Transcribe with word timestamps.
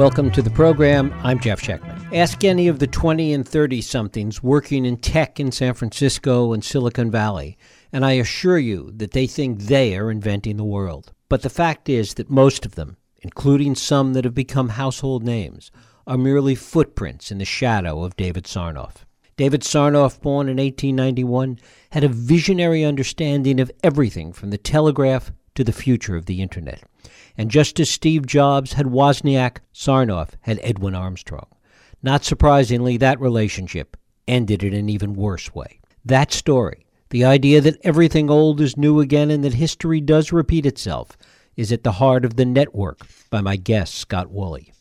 Welcome 0.00 0.30
to 0.30 0.40
the 0.40 0.48
program. 0.48 1.12
I'm 1.22 1.38
Jeff 1.38 1.60
Schechtman. 1.60 2.16
Ask 2.16 2.42
any 2.42 2.68
of 2.68 2.78
the 2.78 2.86
20 2.86 3.34
and 3.34 3.46
30 3.46 3.82
somethings 3.82 4.42
working 4.42 4.86
in 4.86 4.96
tech 4.96 5.38
in 5.38 5.52
San 5.52 5.74
Francisco 5.74 6.54
and 6.54 6.64
Silicon 6.64 7.10
Valley, 7.10 7.58
and 7.92 8.02
I 8.02 8.12
assure 8.12 8.58
you 8.58 8.92
that 8.96 9.10
they 9.10 9.26
think 9.26 9.60
they 9.60 9.98
are 9.98 10.10
inventing 10.10 10.56
the 10.56 10.64
world. 10.64 11.12
But 11.28 11.42
the 11.42 11.50
fact 11.50 11.90
is 11.90 12.14
that 12.14 12.30
most 12.30 12.64
of 12.64 12.76
them, 12.76 12.96
including 13.18 13.74
some 13.74 14.14
that 14.14 14.24
have 14.24 14.32
become 14.34 14.70
household 14.70 15.22
names, 15.22 15.70
are 16.06 16.16
merely 16.16 16.54
footprints 16.54 17.30
in 17.30 17.36
the 17.36 17.44
shadow 17.44 18.02
of 18.02 18.16
David 18.16 18.44
Sarnoff. 18.44 19.04
David 19.36 19.60
Sarnoff, 19.60 20.18
born 20.22 20.48
in 20.48 20.56
1891, 20.56 21.58
had 21.90 22.04
a 22.04 22.08
visionary 22.08 22.84
understanding 22.84 23.60
of 23.60 23.70
everything 23.84 24.32
from 24.32 24.48
the 24.48 24.56
telegraph 24.56 25.30
to 25.60 25.64
the 25.64 25.72
future 25.72 26.16
of 26.16 26.24
the 26.24 26.40
Internet. 26.40 26.82
And 27.36 27.50
just 27.50 27.78
as 27.80 27.90
Steve 27.90 28.24
Jobs 28.26 28.72
had 28.72 28.86
Wozniak, 28.86 29.58
Sarnoff 29.74 30.30
had 30.40 30.58
Edwin 30.62 30.94
Armstrong. 30.94 31.48
Not 32.02 32.24
surprisingly, 32.24 32.96
that 32.96 33.20
relationship 33.20 33.94
ended 34.26 34.62
in 34.62 34.72
an 34.72 34.88
even 34.88 35.12
worse 35.12 35.54
way. 35.54 35.80
That 36.02 36.32
story, 36.32 36.86
the 37.10 37.26
idea 37.26 37.60
that 37.60 37.78
everything 37.82 38.30
old 38.30 38.58
is 38.62 38.78
new 38.78 39.00
again 39.00 39.30
and 39.30 39.44
that 39.44 39.52
history 39.52 40.00
does 40.00 40.32
repeat 40.32 40.64
itself, 40.64 41.18
is 41.58 41.72
at 41.72 41.84
the 41.84 41.92
heart 41.92 42.24
of 42.24 42.36
The 42.36 42.46
Network 42.46 43.06
by 43.28 43.42
my 43.42 43.56
guest, 43.56 43.96
Scott 43.96 44.30
Woolley. 44.30 44.72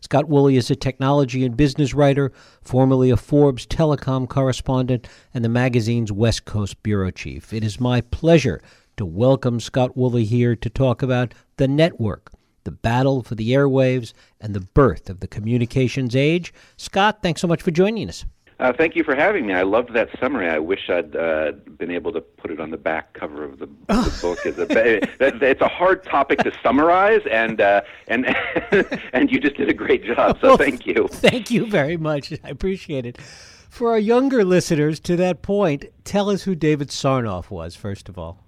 Scott 0.00 0.28
Woolley 0.28 0.56
is 0.56 0.68
a 0.68 0.74
technology 0.74 1.44
and 1.44 1.56
business 1.56 1.94
writer, 1.94 2.32
formerly 2.60 3.10
a 3.10 3.16
Forbes 3.16 3.66
telecom 3.66 4.28
correspondent 4.28 5.06
and 5.32 5.44
the 5.44 5.48
magazine's 5.48 6.10
West 6.10 6.44
Coast 6.44 6.82
bureau 6.82 7.12
chief. 7.12 7.52
It 7.52 7.62
is 7.62 7.78
my 7.78 8.00
pleasure 8.00 8.60
to 8.96 9.04
welcome 9.04 9.60
Scott 9.60 9.96
Woolley 9.96 10.24
here 10.24 10.54
to 10.56 10.70
talk 10.70 11.02
about 11.02 11.34
the 11.56 11.68
network, 11.68 12.32
the 12.64 12.70
battle 12.70 13.22
for 13.22 13.34
the 13.34 13.50
airwaves, 13.50 14.12
and 14.40 14.54
the 14.54 14.60
birth 14.60 15.10
of 15.10 15.20
the 15.20 15.26
communications 15.26 16.14
age. 16.14 16.52
Scott, 16.76 17.20
thanks 17.22 17.40
so 17.40 17.48
much 17.48 17.62
for 17.62 17.70
joining 17.70 18.08
us. 18.08 18.24
Uh, 18.60 18.72
thank 18.72 18.94
you 18.94 19.02
for 19.02 19.16
having 19.16 19.46
me. 19.46 19.52
I 19.52 19.62
loved 19.62 19.94
that 19.94 20.08
summary. 20.20 20.48
I 20.48 20.58
wish 20.58 20.88
I'd 20.88 21.16
uh, 21.16 21.52
been 21.76 21.90
able 21.90 22.12
to 22.12 22.20
put 22.20 22.52
it 22.52 22.60
on 22.60 22.70
the 22.70 22.76
back 22.76 23.12
cover 23.12 23.44
of 23.44 23.58
the, 23.58 23.66
the 23.88 24.18
book. 24.22 24.38
It's 24.44 24.58
a, 24.58 25.44
it's 25.44 25.60
a 25.60 25.68
hard 25.68 26.04
topic 26.04 26.38
to 26.40 26.52
summarize, 26.62 27.22
and 27.30 27.60
uh, 27.60 27.80
and 28.06 28.34
and 29.12 29.30
you 29.30 29.40
just 29.40 29.56
did 29.56 29.68
a 29.68 29.74
great 29.74 30.04
job. 30.04 30.38
So 30.40 30.56
thank 30.56 30.86
you. 30.86 31.08
Thank 31.10 31.50
you 31.50 31.66
very 31.66 31.96
much. 31.96 32.32
I 32.44 32.48
appreciate 32.48 33.06
it. 33.06 33.20
For 33.20 33.90
our 33.90 33.98
younger 33.98 34.44
listeners, 34.44 35.00
to 35.00 35.16
that 35.16 35.42
point, 35.42 35.86
tell 36.04 36.30
us 36.30 36.44
who 36.44 36.54
David 36.54 36.88
Sarnoff 36.88 37.50
was. 37.50 37.74
First 37.74 38.08
of 38.08 38.16
all. 38.16 38.43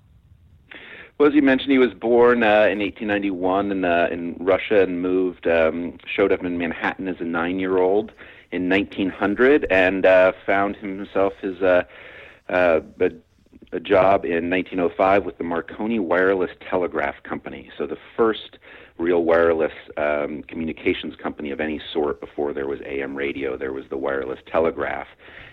Well, 1.19 1.29
as 1.29 1.35
you 1.35 1.41
mentioned, 1.41 1.73
he 1.73 1.79
was 1.79 1.95
born 1.95 2.43
uh, 2.43 2.69
in 2.71 2.81
1891 2.81 3.73
in, 3.73 3.85
uh, 3.87 4.09
in 4.11 4.37
Russia 4.39 4.83
and 4.83 5.01
moved, 5.01 5.47
um, 5.47 5.97
showed 6.07 6.31
up 6.31 6.45
in 6.45 6.59
Manhattan 6.59 7.09
as 7.09 7.17
a 7.21 7.25
nine-year-old 7.25 8.13
in 8.53 8.69
1900 8.69 9.67
and 9.71 10.05
uh, 10.05 10.33
found 10.45 10.77
himself 10.77 11.33
his 11.41 11.63
uh, 11.63 11.85
uh, 12.51 12.81
a, 13.01 13.11
a 13.73 13.81
job 13.81 14.27
in 14.27 14.51
1905 14.51 15.25
with 15.25 15.39
the 15.39 15.45
Marconi 15.45 15.99
Wireless 15.99 16.51
Telegraph 16.61 17.23
Company. 17.23 17.71
So 17.79 17.87
the 17.87 17.99
first 18.15 18.59
real 18.99 19.25
wireless 19.25 19.73
um, 19.97 20.43
communications 20.43 21.17
company 21.17 21.51
of 21.51 21.61
any 21.61 21.81
sort 21.93 22.21
before 22.21 22.53
there 22.53 22.67
was 22.67 22.81
AM 22.85 23.15
radio. 23.15 23.57
There 23.57 23.73
was 23.73 23.85
the 23.89 23.97
wireless 23.97 24.41
telegraph. 24.47 25.09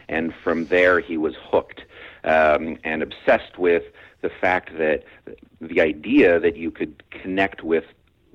And 0.10 0.34
from 0.44 0.66
there, 0.66 1.00
he 1.00 1.18
was 1.18 1.36
hooked 1.42 1.86
um, 2.26 2.78
and 2.84 3.02
obsessed 3.02 3.58
with 3.58 3.84
the 4.22 4.30
fact 4.30 4.78
that 4.78 5.04
the 5.68 5.82
idea 5.82 6.40
that 6.40 6.58
you 6.58 6.72
could 6.72 7.04
connect 7.10 7.64
with 7.64 7.86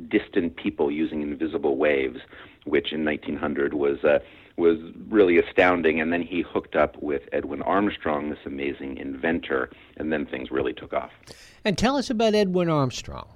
distant 0.09 0.57
people 0.57 0.91
using 0.91 1.23
invisible 1.23 1.77
waves, 1.77 2.21
which 2.65 2.93
in 2.93 3.05
1900 3.05 3.75
was 3.75 4.05
uh, 4.05 4.19
was 4.57 4.79
really 5.09 5.39
astounding. 5.39 6.01
And 6.01 6.13
then 6.13 6.23
he 6.23 6.43
hooked 6.43 6.75
up 6.75 7.01
with 7.01 7.23
Edwin 7.33 7.63
Armstrong, 7.63 8.31
this 8.31 8.41
amazing 8.45 8.99
inventor, 8.99 9.71
and 9.97 10.13
then 10.13 10.27
things 10.27 10.51
really 10.51 10.73
took 10.73 10.93
off. 10.93 11.13
And 11.65 11.79
tell 11.79 11.97
us 11.97 12.11
about 12.11 12.35
Edwin 12.35 12.69
Armstrong. 12.69 13.29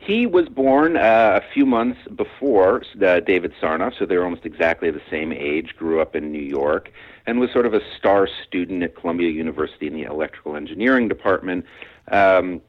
He 0.00 0.26
was 0.26 0.48
born 0.48 0.96
uh, 0.96 1.40
a 1.42 1.52
few 1.52 1.66
months 1.66 1.98
before 2.14 2.82
uh, 3.04 3.20
David 3.20 3.52
Sarnoff, 3.60 3.98
so 3.98 4.06
they 4.06 4.16
were 4.16 4.24
almost 4.24 4.46
exactly 4.46 4.90
the 4.90 5.02
same 5.10 5.32
age, 5.32 5.74
grew 5.76 6.00
up 6.00 6.16
in 6.16 6.32
New 6.32 6.42
York, 6.42 6.90
and 7.26 7.38
was 7.38 7.50
sort 7.50 7.66
of 7.66 7.74
a 7.74 7.80
star 7.98 8.26
student 8.46 8.82
at 8.82 8.96
Columbia 8.96 9.28
University 9.28 9.86
in 9.86 9.92
the 9.92 10.04
electrical 10.04 10.56
engineering 10.56 11.08
department. 11.08 11.66
Um, 12.10 12.62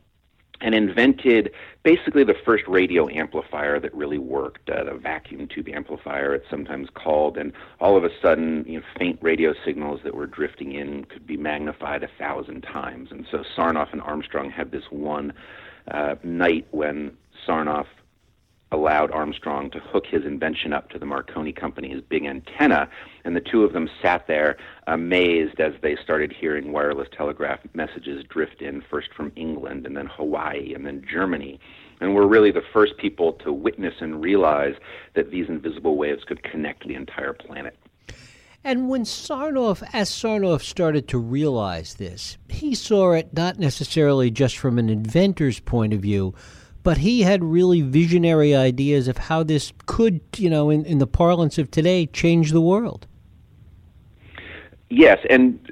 and 0.61 0.75
invented 0.75 1.51
basically 1.83 2.23
the 2.23 2.35
first 2.45 2.65
radio 2.67 3.07
amplifier 3.09 3.79
that 3.79 3.93
really 3.95 4.17
worked, 4.17 4.69
uh, 4.69 4.83
the 4.83 4.93
vacuum 4.93 5.47
tube 5.47 5.69
amplifier, 5.69 6.35
it's 6.35 6.49
sometimes 6.49 6.89
called. 6.93 7.37
And 7.37 7.53
all 7.79 7.95
of 7.95 8.03
a 8.03 8.09
sudden, 8.21 8.65
you 8.67 8.79
know, 8.79 8.85
faint 8.97 9.19
radio 9.21 9.53
signals 9.65 10.01
that 10.03 10.13
were 10.13 10.27
drifting 10.27 10.73
in 10.73 11.05
could 11.05 11.25
be 11.25 11.37
magnified 11.37 12.03
a 12.03 12.09
thousand 12.17 12.61
times. 12.61 13.09
And 13.11 13.25
so 13.31 13.43
Sarnoff 13.55 13.93
and 13.93 14.01
Armstrong 14.01 14.49
had 14.49 14.71
this 14.71 14.83
one 14.89 15.33
uh, 15.89 16.15
night 16.23 16.67
when 16.71 17.15
Sarnoff 17.47 17.87
allowed 18.71 19.11
Armstrong 19.11 19.71
to 19.71 19.79
hook 19.79 20.05
his 20.05 20.25
invention 20.25 20.73
up 20.73 20.89
to 20.89 20.99
the 20.99 21.05
Marconi 21.05 21.51
company's 21.51 22.01
big 22.01 22.25
antenna, 22.25 22.89
and 23.25 23.35
the 23.35 23.41
two 23.41 23.63
of 23.63 23.73
them 23.73 23.89
sat 24.01 24.27
there 24.27 24.57
amazed 24.87 25.59
as 25.59 25.73
they 25.81 25.95
started 25.95 26.31
hearing 26.31 26.71
wireless 26.71 27.07
telegraph 27.15 27.59
messages 27.73 28.23
drift 28.29 28.61
in 28.61 28.81
first 28.89 29.13
from 29.13 29.31
England 29.35 29.85
and 29.85 29.97
then 29.97 30.05
Hawaii 30.05 30.73
and 30.73 30.85
then 30.85 31.03
Germany. 31.09 31.59
And 32.01 32.15
were 32.15 32.27
really 32.27 32.51
the 32.51 32.63
first 32.71 32.97
people 32.97 33.33
to 33.33 33.51
witness 33.51 33.95
and 33.99 34.21
realize 34.23 34.75
that 35.15 35.31
these 35.31 35.49
invisible 35.49 35.97
waves 35.97 36.23
could 36.23 36.43
connect 36.43 36.87
the 36.87 36.95
entire 36.95 37.33
planet. 37.33 37.77
And 38.63 38.89
when 38.89 39.03
Sarnoff, 39.03 39.87
as 39.93 40.09
Sarnoff 40.09 40.61
started 40.61 41.07
to 41.09 41.17
realize 41.17 41.95
this, 41.95 42.37
he 42.49 42.75
saw 42.75 43.13
it 43.13 43.33
not 43.33 43.57
necessarily 43.57 44.31
just 44.31 44.57
from 44.57 44.77
an 44.77 44.89
inventor's 44.89 45.59
point 45.59 45.93
of 45.93 46.01
view, 46.01 46.35
but 46.89 46.97
he 46.97 47.21
had 47.21 47.43
really 47.43 47.83
visionary 47.83 48.55
ideas 48.55 49.07
of 49.07 49.15
how 49.15 49.43
this 49.43 49.71
could, 49.85 50.19
you 50.37 50.49
know, 50.49 50.71
in, 50.71 50.83
in 50.85 50.97
the 50.97 51.05
parlance 51.05 51.59
of 51.59 51.69
today, 51.69 52.07
change 52.07 52.51
the 52.51 52.59
world. 52.59 53.05
Yes, 54.89 55.19
and 55.29 55.71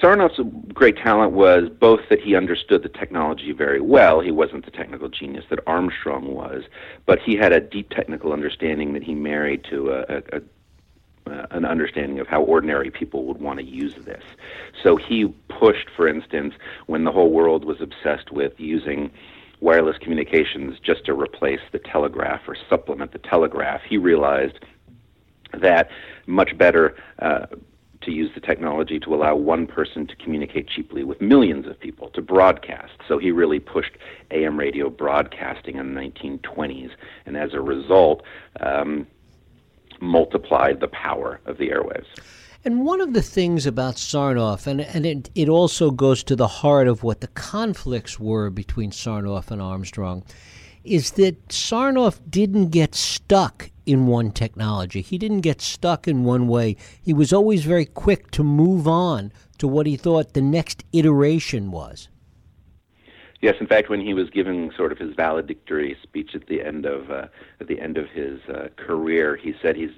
Sarnoff's 0.00 0.40
great 0.72 0.96
talent 0.96 1.32
was 1.32 1.68
both 1.68 2.00
that 2.08 2.18
he 2.18 2.34
understood 2.34 2.82
the 2.82 2.88
technology 2.88 3.52
very 3.52 3.82
well. 3.82 4.20
He 4.20 4.30
wasn't 4.30 4.64
the 4.64 4.70
technical 4.70 5.10
genius 5.10 5.44
that 5.50 5.58
Armstrong 5.66 6.32
was, 6.32 6.62
but 7.04 7.18
he 7.18 7.36
had 7.36 7.52
a 7.52 7.60
deep 7.60 7.90
technical 7.90 8.32
understanding 8.32 8.94
that 8.94 9.02
he 9.02 9.14
married 9.14 9.64
to 9.64 9.90
a, 9.90 10.00
a, 10.08 10.22
a 10.38 10.42
uh, 11.24 11.46
an 11.50 11.64
understanding 11.64 12.18
of 12.20 12.26
how 12.26 12.42
ordinary 12.42 12.90
people 12.90 13.26
would 13.26 13.38
want 13.38 13.58
to 13.58 13.64
use 13.64 13.94
this. 13.96 14.24
So 14.82 14.96
he 14.96 15.26
pushed, 15.48 15.88
for 15.94 16.08
instance, 16.08 16.54
when 16.86 17.04
the 17.04 17.12
whole 17.12 17.30
world 17.30 17.64
was 17.64 17.80
obsessed 17.80 18.32
with 18.32 18.58
using 18.58 19.10
wireless 19.62 19.96
communications 19.98 20.78
just 20.80 21.04
to 21.06 21.14
replace 21.14 21.60
the 21.70 21.78
telegraph 21.78 22.40
or 22.48 22.56
supplement 22.68 23.12
the 23.12 23.18
telegraph, 23.18 23.80
he 23.88 23.96
realized 23.96 24.58
that 25.54 25.88
much 26.26 26.58
better 26.58 26.96
uh, 27.20 27.46
to 28.00 28.10
use 28.10 28.28
the 28.34 28.40
technology 28.40 28.98
to 28.98 29.14
allow 29.14 29.36
one 29.36 29.68
person 29.68 30.04
to 30.04 30.16
communicate 30.16 30.66
cheaply 30.66 31.04
with 31.04 31.20
millions 31.20 31.68
of 31.68 31.78
people, 31.78 32.10
to 32.10 32.20
broadcast. 32.20 32.94
So 33.06 33.18
he 33.18 33.30
really 33.30 33.60
pushed 33.60 33.92
AM 34.32 34.58
radio 34.58 34.90
broadcasting 34.90 35.76
in 35.76 35.94
the 35.94 36.00
1920s, 36.00 36.90
and 37.24 37.36
as 37.36 37.54
a 37.54 37.60
result, 37.60 38.24
um, 38.58 39.06
multiplied 40.00 40.80
the 40.80 40.88
power 40.88 41.40
of 41.46 41.58
the 41.58 41.68
airwaves. 41.68 42.06
And 42.64 42.84
one 42.84 43.00
of 43.00 43.12
the 43.12 43.22
things 43.22 43.66
about 43.66 43.96
Sarnoff, 43.96 44.68
and, 44.68 44.80
and 44.80 45.04
it, 45.04 45.30
it 45.34 45.48
also 45.48 45.90
goes 45.90 46.22
to 46.24 46.36
the 46.36 46.46
heart 46.46 46.86
of 46.86 47.02
what 47.02 47.20
the 47.20 47.26
conflicts 47.28 48.20
were 48.20 48.50
between 48.50 48.92
Sarnoff 48.92 49.50
and 49.50 49.60
Armstrong, 49.60 50.22
is 50.84 51.12
that 51.12 51.48
Sarnoff 51.48 52.20
didn't 52.28 52.68
get 52.68 52.94
stuck 52.94 53.70
in 53.84 54.06
one 54.06 54.30
technology. 54.30 55.00
He 55.00 55.18
didn't 55.18 55.40
get 55.40 55.60
stuck 55.60 56.06
in 56.06 56.22
one 56.22 56.46
way. 56.46 56.76
He 57.02 57.12
was 57.12 57.32
always 57.32 57.64
very 57.64 57.84
quick 57.84 58.30
to 58.32 58.44
move 58.44 58.86
on 58.86 59.32
to 59.58 59.66
what 59.66 59.86
he 59.86 59.96
thought 59.96 60.34
the 60.34 60.40
next 60.40 60.84
iteration 60.92 61.72
was. 61.72 62.08
Yes, 63.40 63.56
in 63.58 63.66
fact, 63.66 63.90
when 63.90 64.00
he 64.00 64.14
was 64.14 64.30
giving 64.30 64.70
sort 64.76 64.92
of 64.92 64.98
his 64.98 65.16
valedictory 65.16 65.96
speech 66.00 66.36
at 66.36 66.46
the 66.46 66.62
end 66.62 66.86
of 66.86 67.10
uh, 67.10 67.26
at 67.60 67.66
the 67.66 67.80
end 67.80 67.98
of 67.98 68.08
his 68.08 68.40
uh, 68.42 68.68
career, 68.76 69.34
he 69.34 69.52
said 69.60 69.74
he's 69.74 69.90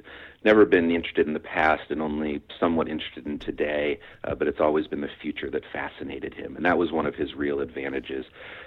never 0.44 0.66
been 0.66 0.90
interested 0.90 1.26
in 1.26 1.32
the 1.32 1.40
past 1.40 1.90
and 1.90 2.02
only 2.02 2.42
somewhat 2.60 2.88
interested 2.88 3.26
in 3.26 3.38
today, 3.38 3.98
uh, 4.24 4.34
but 4.34 4.46
it's 4.46 4.60
always 4.60 4.86
been 4.86 5.00
the 5.00 5.08
future 5.20 5.50
that 5.50 5.62
fascinated 5.72 6.34
him. 6.34 6.56
And 6.56 6.64
that 6.64 6.78
was 6.78 6.92
one 6.92 7.06
of 7.06 7.14
his 7.14 7.34
real 7.34 7.60
advantages. 7.60 8.26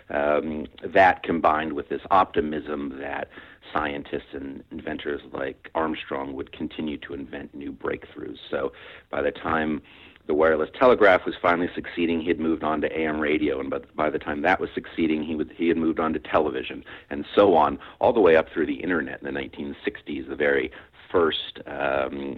Um, 0.10 0.68
that 0.84 1.24
combined 1.24 1.74
with 1.74 1.90
this 1.90 2.02
optimism 2.10 2.98
that 3.00 3.30
scientists 3.74 4.34
and 4.34 4.64
inventors 4.72 5.22
like 5.34 5.70
Armstrong 5.76 6.34
would 6.34 6.52
continue 6.52 6.98
to 6.98 7.14
invent 7.14 7.54
new 7.54 7.72
breakthroughs. 7.72 8.38
So 8.50 8.72
by 9.12 9.22
the 9.22 9.32
time 9.32 9.82
the 10.28 10.34
wireless 10.34 10.70
telegraph 10.78 11.26
was 11.26 11.36
finally 11.42 11.70
succeeding, 11.74 12.22
he 12.22 12.28
had 12.28 12.40
moved 12.40 12.64
on 12.64 12.82
to 12.82 13.00
AM 13.00 13.20
radio, 13.20 13.60
and 13.60 13.70
by, 13.70 13.80
by 13.96 14.10
the 14.10 14.20
time 14.20 14.42
that 14.42 14.60
was 14.60 14.70
succeeding, 14.76 15.24
he, 15.24 15.36
would, 15.36 15.54
he 15.56 15.70
had 15.70 15.78
moved 15.78 16.00
on 16.00 16.14
to 16.14 16.20
television, 16.20 16.84
and 17.10 17.26
so 17.34 17.56
on, 17.56 17.80
all 18.00 18.12
the 18.12 18.20
way 18.20 18.36
up 18.36 18.48
through 18.54 18.66
the 18.66 18.76
internet 18.76 19.22
in 19.22 19.34
the 19.34 19.40
1960s, 19.40 20.28
the 20.28 20.36
very 20.36 20.70
first 21.12 21.60
um, 21.66 22.36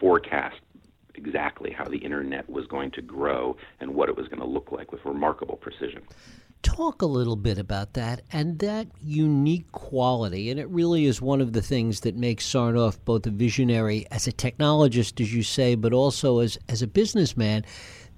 forecast 0.00 0.56
exactly 1.14 1.70
how 1.70 1.84
the 1.84 1.98
internet 1.98 2.48
was 2.48 2.66
going 2.66 2.90
to 2.92 3.02
grow 3.02 3.56
and 3.80 3.92
what 3.94 4.08
it 4.08 4.16
was 4.16 4.28
going 4.28 4.40
to 4.40 4.46
look 4.46 4.70
like 4.70 4.92
with 4.92 5.04
remarkable 5.04 5.56
precision. 5.56 6.02
Talk 6.62 7.02
a 7.02 7.06
little 7.06 7.36
bit 7.36 7.58
about 7.58 7.94
that 7.94 8.22
and 8.32 8.58
that 8.60 8.88
unique 9.00 9.70
quality. 9.72 10.50
And 10.50 10.58
it 10.58 10.68
really 10.68 11.06
is 11.06 11.20
one 11.20 11.40
of 11.40 11.52
the 11.52 11.62
things 11.62 12.00
that 12.00 12.16
makes 12.16 12.44
Sarnoff 12.44 12.98
both 13.04 13.26
a 13.26 13.30
visionary 13.30 14.06
as 14.10 14.26
a 14.26 14.32
technologist, 14.32 15.20
as 15.20 15.32
you 15.32 15.42
say, 15.42 15.74
but 15.74 15.92
also 15.92 16.38
as, 16.38 16.58
as 16.68 16.82
a 16.82 16.86
businessman, 16.86 17.64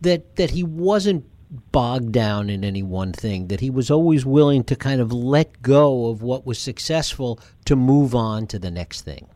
that, 0.00 0.36
that 0.36 0.50
he 0.50 0.62
wasn't 0.62 1.24
bogged 1.72 2.12
down 2.12 2.48
in 2.48 2.64
any 2.64 2.82
one 2.82 3.12
thing, 3.12 3.48
that 3.48 3.60
he 3.60 3.70
was 3.70 3.90
always 3.90 4.24
willing 4.24 4.64
to 4.64 4.76
kind 4.76 5.00
of 5.00 5.12
let 5.12 5.60
go 5.62 6.08
of 6.08 6.22
what 6.22 6.46
was 6.46 6.58
successful 6.58 7.40
to 7.64 7.74
move 7.74 8.14
on 8.14 8.46
to 8.46 8.58
the 8.58 8.70
next 8.70 9.02
thing. 9.02 9.26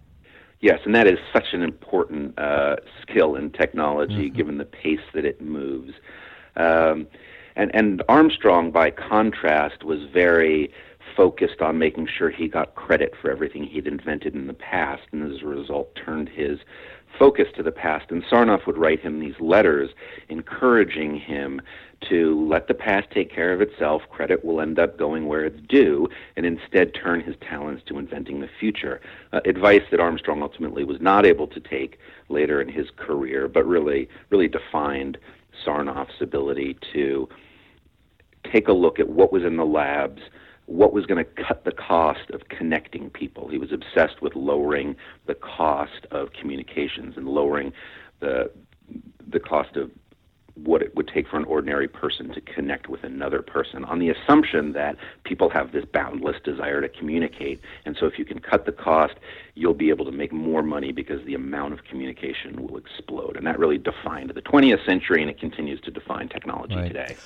Yes, 0.61 0.81
and 0.84 0.94
that 0.94 1.06
is 1.06 1.19
such 1.32 1.52
an 1.52 1.62
important 1.62 2.38
uh, 2.38 2.76
skill 3.02 3.34
in 3.34 3.50
technology, 3.50 4.28
mm-hmm. 4.28 4.37
given 4.37 4.58
the 4.58 4.64
pace 4.64 5.00
that 5.12 5.25
it 5.25 5.40
moves. 5.40 5.93
Um, 6.56 7.06
and, 7.56 7.70
and 7.75 8.02
Armstrong, 8.08 8.70
by 8.70 8.90
contrast, 8.90 9.84
was 9.84 9.99
very 10.12 10.72
focused 11.16 11.61
on 11.61 11.78
making 11.78 12.08
sure 12.08 12.31
he 12.31 12.49
got 12.49 12.75
credit 12.75 13.14
for 13.20 13.31
everything 13.31 13.64
he'd 13.64 13.87
invented 13.87 14.34
in 14.34 14.46
the 14.46 14.55
past, 14.55 15.02
and 15.12 15.31
as 15.32 15.43
a 15.43 15.46
result, 15.46 15.94
turned 15.94 16.28
his 16.28 16.61
focus 17.19 17.46
to 17.56 17.62
the 17.62 17.70
past. 17.70 18.11
And 18.11 18.25
Sarnoff 18.25 18.66
would 18.66 18.78
write 18.78 19.00
him 19.00 19.20
these 19.20 19.38
letters 19.38 19.90
encouraging 20.28 21.19
him 21.19 21.61
to 22.02 22.46
let 22.49 22.69
the 22.69 22.75
past 22.75 23.08
take 23.11 23.31
care 23.31 23.52
of 23.52 23.61
itself. 23.61 24.02
Credit 24.11 24.44
will 24.44 24.61
end 24.61 24.79
up 24.79 24.99
going 24.99 25.26
where 25.26 25.44
it's 25.44 25.61
due, 25.69 26.08
and 26.37 26.46
instead 26.46 26.94
turn 26.94 27.20
his 27.20 27.37
talents 27.41 27.82
to 27.87 27.99
inventing 27.99 28.41
the 28.41 28.49
future. 28.61 29.00
Uh, 29.32 29.41
advice 29.44 29.82
that 29.91 30.00
Armstrong 30.00 30.43
ultimately 30.43 30.85
was 30.85 31.00
not 31.00 31.26
able 31.26 31.46
to 31.49 31.61
take 31.61 31.99
later 32.29 32.61
in 32.61 32.69
his 32.69 32.88
career, 32.96 33.49
but 33.49 33.67
really, 33.67 34.08
really 34.31 34.49
defined 34.49 35.19
Sarnoff's 35.64 36.20
ability 36.20 36.76
to 36.93 37.29
take 38.50 38.69
a 38.69 38.73
look 38.73 38.99
at 38.99 39.08
what 39.08 39.32
was 39.32 39.43
in 39.43 39.56
the 39.56 39.64
labs, 39.64 40.23
what 40.67 40.93
was 40.93 41.06
going 41.06 41.25
to 41.25 41.44
cut 41.44 41.64
the 41.64 41.73
cost 41.73 42.31
of 42.31 42.49
connecting 42.49 43.11
people. 43.11 43.49
He 43.49 43.58
was 43.58 43.73
obsessed 43.73 44.23
with 44.23 44.35
lowering 44.35 44.97
the 45.26 45.35
cost 45.35 46.06
of 46.11 46.32
communications 46.32 47.17
and 47.17 47.29
lowering 47.29 47.73
the 48.20 48.50
the 49.26 49.40
cost 49.40 49.76
of 49.76 49.90
what 50.54 50.82
it 50.82 50.94
would 50.94 51.08
take 51.08 51.28
for 51.28 51.36
an 51.36 51.44
ordinary 51.44 51.88
person 51.88 52.32
to 52.32 52.40
connect 52.40 52.88
with 52.88 53.02
another 53.02 53.42
person 53.42 53.84
on 53.84 53.98
the 53.98 54.08
assumption 54.08 54.72
that 54.72 54.96
people 55.24 55.50
have 55.50 55.72
this 55.72 55.84
boundless 55.84 56.36
desire 56.44 56.80
to 56.80 56.88
communicate. 56.88 57.60
And 57.84 57.96
so 57.98 58.06
if 58.06 58.18
you 58.18 58.24
can 58.24 58.38
cut 58.38 58.64
the 58.64 58.72
cost, 58.72 59.14
you'll 59.54 59.74
be 59.74 59.90
able 59.90 60.04
to 60.04 60.12
make 60.12 60.32
more 60.32 60.62
money 60.62 60.92
because 60.92 61.24
the 61.24 61.34
amount 61.34 61.74
of 61.74 61.84
communication 61.84 62.62
will 62.62 62.76
explode. 62.76 63.36
And 63.36 63.46
that 63.46 63.58
really 63.58 63.78
defined 63.78 64.30
the 64.30 64.42
20th 64.42 64.84
century 64.86 65.22
and 65.22 65.30
it 65.30 65.40
continues 65.40 65.80
to 65.82 65.90
define 65.90 66.28
technology 66.28 66.76
right. 66.76 66.88
today. 66.88 67.16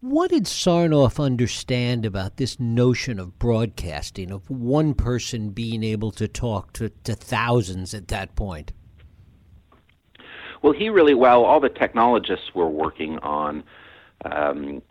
What 0.00 0.30
did 0.30 0.44
Sarnoff 0.44 1.22
understand 1.22 2.06
about 2.06 2.36
this 2.36 2.60
notion 2.60 3.18
of 3.18 3.36
broadcasting, 3.38 4.30
of 4.30 4.48
one 4.48 4.94
person 4.94 5.50
being 5.50 5.82
able 5.82 6.12
to 6.12 6.28
talk 6.28 6.72
to, 6.74 6.90
to 7.02 7.16
thousands 7.16 7.94
at 7.94 8.08
that 8.08 8.36
point? 8.36 8.72
Well, 10.62 10.72
he 10.72 10.88
really, 10.88 11.14
well, 11.14 11.44
all 11.44 11.60
the 11.60 11.68
technologists 11.68 12.54
were 12.54 12.68
working 12.68 13.18
on 13.18 13.62
um, 14.24 14.82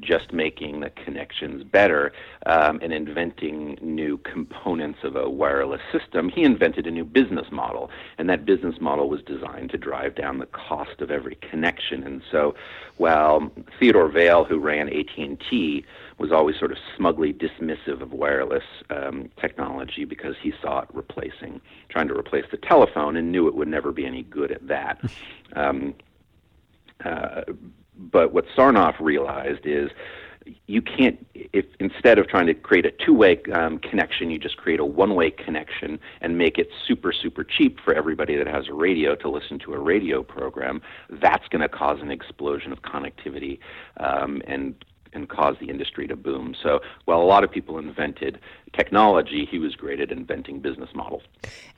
just 0.00 0.32
making 0.32 0.80
the 0.80 0.90
connections 0.90 1.64
better 1.64 2.12
um, 2.46 2.78
and 2.82 2.92
inventing 2.92 3.78
new 3.80 4.18
components 4.18 5.00
of 5.02 5.16
a 5.16 5.28
wireless 5.28 5.80
system, 5.90 6.28
he 6.28 6.42
invented 6.42 6.86
a 6.86 6.90
new 6.90 7.04
business 7.04 7.46
model. 7.50 7.90
And 8.18 8.28
that 8.28 8.44
business 8.44 8.76
model 8.80 9.08
was 9.08 9.22
designed 9.22 9.70
to 9.70 9.78
drive 9.78 10.14
down 10.14 10.38
the 10.38 10.46
cost 10.46 11.00
of 11.00 11.10
every 11.10 11.36
connection. 11.36 12.02
And 12.02 12.22
so 12.30 12.54
while 12.96 13.50
Theodore 13.78 14.08
Vail, 14.08 14.44
who 14.44 14.58
ran 14.58 14.88
AT&T, 14.88 15.84
was 16.18 16.30
always 16.30 16.58
sort 16.58 16.70
of 16.70 16.78
smugly 16.96 17.32
dismissive 17.32 18.02
of 18.02 18.12
wireless 18.12 18.64
um, 18.90 19.30
technology 19.40 20.04
because 20.04 20.34
he 20.42 20.52
saw 20.60 20.80
it 20.80 20.88
replacing, 20.92 21.60
trying 21.88 22.08
to 22.08 22.14
replace 22.14 22.44
the 22.50 22.58
telephone 22.58 23.16
and 23.16 23.32
knew 23.32 23.48
it 23.48 23.54
would 23.54 23.68
never 23.68 23.90
be 23.90 24.04
any 24.04 24.22
good 24.22 24.52
at 24.52 24.66
that. 24.68 25.00
Um, 25.56 25.94
uh, 27.04 27.42
but 28.00 28.32
what 28.32 28.46
Sarnoff 28.56 28.98
realized 29.00 29.64
is 29.64 29.90
you 30.66 30.80
can't 30.80 31.26
if 31.34 31.66
instead 31.78 32.18
of 32.18 32.26
trying 32.26 32.46
to 32.46 32.54
create 32.54 32.86
a 32.86 32.90
two-way 33.04 33.40
um, 33.52 33.78
connection 33.78 34.30
you 34.30 34.38
just 34.38 34.56
create 34.56 34.80
a 34.80 34.84
one-way 34.84 35.30
connection 35.30 36.00
and 36.22 36.38
make 36.38 36.58
it 36.58 36.68
super 36.86 37.12
super 37.12 37.44
cheap 37.44 37.78
for 37.84 37.94
everybody 37.94 38.36
that 38.36 38.46
has 38.46 38.68
a 38.68 38.72
radio 38.72 39.14
to 39.14 39.28
listen 39.28 39.58
to 39.58 39.74
a 39.74 39.78
radio 39.78 40.22
program 40.22 40.80
that's 41.20 41.46
going 41.48 41.60
to 41.60 41.68
cause 41.68 41.98
an 42.00 42.10
explosion 42.10 42.72
of 42.72 42.80
connectivity 42.82 43.58
um, 43.98 44.40
and 44.46 44.74
and 45.12 45.28
cause 45.28 45.56
the 45.60 45.68
industry 45.68 46.06
to 46.06 46.16
boom. 46.16 46.54
So 46.62 46.80
while 47.04 47.20
a 47.20 47.24
lot 47.24 47.44
of 47.44 47.50
people 47.50 47.78
invented 47.78 48.38
technology, 48.72 49.46
he 49.50 49.58
was 49.58 49.74
great 49.74 50.00
at 50.00 50.10
inventing 50.10 50.60
business 50.60 50.90
models. 50.94 51.22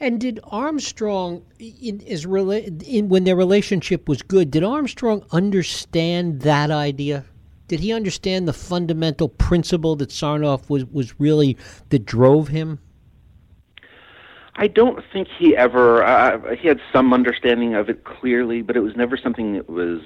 And 0.01 0.21
did 0.21 0.41
Armstrong, 0.45 1.45
in, 1.59 2.01
is 2.01 2.25
in, 2.25 3.09
when 3.09 3.25
their 3.25 3.37
relationship 3.37 4.09
was 4.09 4.23
good, 4.23 4.51
did 4.51 4.65
Armstrong 4.65 5.25
understand 5.31 6.43
that 6.43 6.71
idea? 6.71 7.25
Did 7.69 7.81
he 7.81 7.93
understand 7.93 8.47
the 8.47 8.53
fundamental 8.53 9.29
principle 9.29 9.97
that 9.97 10.11
Sarnoff 10.11 10.69
was, 10.69 10.85
was 10.87 11.19
really 11.19 11.57
that 11.89 12.05
drove 12.05 12.49
him? 12.49 12.81
I 14.55 14.67
don't 14.67 15.03
think 15.13 15.29
he 15.29 15.57
ever. 15.57 16.05
Uh, 16.05 16.55
he 16.57 16.69
had 16.69 16.81
some 16.93 17.15
understanding 17.15 17.75
of 17.75 17.89
it 17.89 18.05
clearly, 18.05 18.61
but 18.61 18.77
it 18.77 18.81
was 18.81 18.95
never 18.97 19.17
something 19.17 19.55
that 19.55 19.69
was 19.69 20.01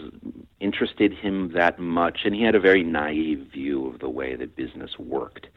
interested 0.60 1.12
him 1.12 1.52
that 1.52 1.78
much, 1.78 2.20
and 2.25 2.34
he 2.34 2.43
had 2.43 2.54
a 2.54 2.60
very 2.60 2.84
naive 2.84 3.48
view 3.52 3.87
of 3.88 3.98
the 3.98 4.08
way 4.08 4.37
that 4.37 4.54
business 4.56 4.98
worked. 4.98 5.48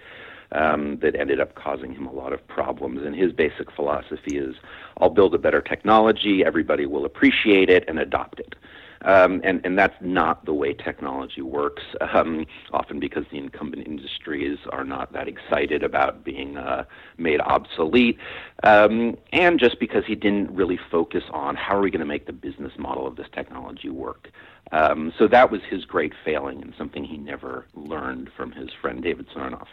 Um, 0.51 0.97
that 1.03 1.15
ended 1.15 1.39
up 1.39 1.53
causing 1.53 1.93
him 1.93 2.07
a 2.07 2.11
lot 2.11 2.33
of 2.33 2.47
problems. 2.47 3.05
And 3.05 3.15
his 3.15 3.31
basic 3.31 3.71
philosophy 3.71 4.35
is 4.35 4.55
I'll 4.97 5.11
build 5.11 5.35
a 5.35 5.37
better 5.37 5.61
technology, 5.61 6.43
everybody 6.43 6.87
will 6.87 7.05
appreciate 7.05 7.69
it 7.69 7.83
and 7.87 7.99
adopt 7.99 8.39
it. 8.39 8.55
Um, 9.03 9.39
and, 9.45 9.61
and 9.65 9.77
that's 9.77 9.95
not 10.01 10.45
the 10.45 10.53
way 10.53 10.73
technology 10.73 11.41
works, 11.41 11.83
um, 12.13 12.45
often 12.73 12.99
because 12.99 13.23
the 13.31 13.37
incumbent 13.37 13.87
industries 13.87 14.57
are 14.71 14.83
not 14.83 15.13
that 15.13 15.27
excited 15.27 15.83
about 15.83 16.25
being 16.25 16.57
uh, 16.57 16.83
made 17.17 17.39
obsolete, 17.39 18.17
um, 18.63 19.17
and 19.31 19.57
just 19.59 19.79
because 19.79 20.03
he 20.05 20.15
didn't 20.15 20.51
really 20.53 20.79
focus 20.91 21.23
on 21.31 21.55
how 21.55 21.77
are 21.77 21.81
we 21.81 21.91
going 21.91 21.99
to 22.01 22.05
make 22.05 22.25
the 22.25 22.33
business 22.33 22.73
model 22.77 23.07
of 23.07 23.15
this 23.15 23.27
technology 23.33 23.89
work. 23.89 24.29
Um, 24.71 25.11
so 25.17 25.27
that 25.27 25.49
was 25.49 25.61
his 25.67 25.85
great 25.85 26.13
failing 26.23 26.61
and 26.61 26.73
something 26.77 27.03
he 27.03 27.17
never 27.17 27.65
learned 27.73 28.29
from 28.35 28.51
his 28.51 28.69
friend 28.79 29.01
David 29.01 29.27
Sarnoff. 29.35 29.67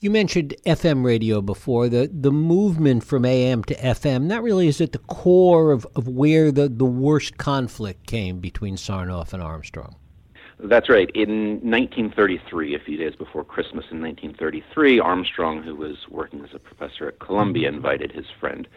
You 0.00 0.10
mentioned 0.10 0.54
FM 0.66 1.04
radio 1.04 1.42
before. 1.42 1.88
The 1.88 2.10
the 2.12 2.32
movement 2.32 3.04
from 3.04 3.24
AM 3.24 3.64
to 3.64 3.74
FM, 3.74 4.28
that 4.28 4.42
really 4.42 4.68
is 4.68 4.80
at 4.80 4.92
the 4.92 4.98
core 4.98 5.72
of, 5.72 5.86
of 5.94 6.08
where 6.08 6.50
the, 6.50 6.68
the 6.68 6.84
worst 6.84 7.36
conflict 7.36 8.06
came 8.06 8.40
between 8.40 8.76
Sarnoff 8.76 9.32
and 9.32 9.42
Armstrong. 9.42 9.96
That's 10.58 10.88
right. 10.88 11.10
In 11.14 11.54
1933, 11.68 12.74
a 12.74 12.78
few 12.78 12.96
days 12.96 13.14
before 13.16 13.44
Christmas 13.44 13.84
in 13.90 14.00
1933, 14.00 15.00
Armstrong, 15.00 15.62
who 15.62 15.74
was 15.74 16.08
working 16.08 16.44
as 16.44 16.54
a 16.54 16.58
professor 16.58 17.08
at 17.08 17.18
Columbia, 17.18 17.68
invited 17.68 18.12
his 18.12 18.26
friend 18.40 18.68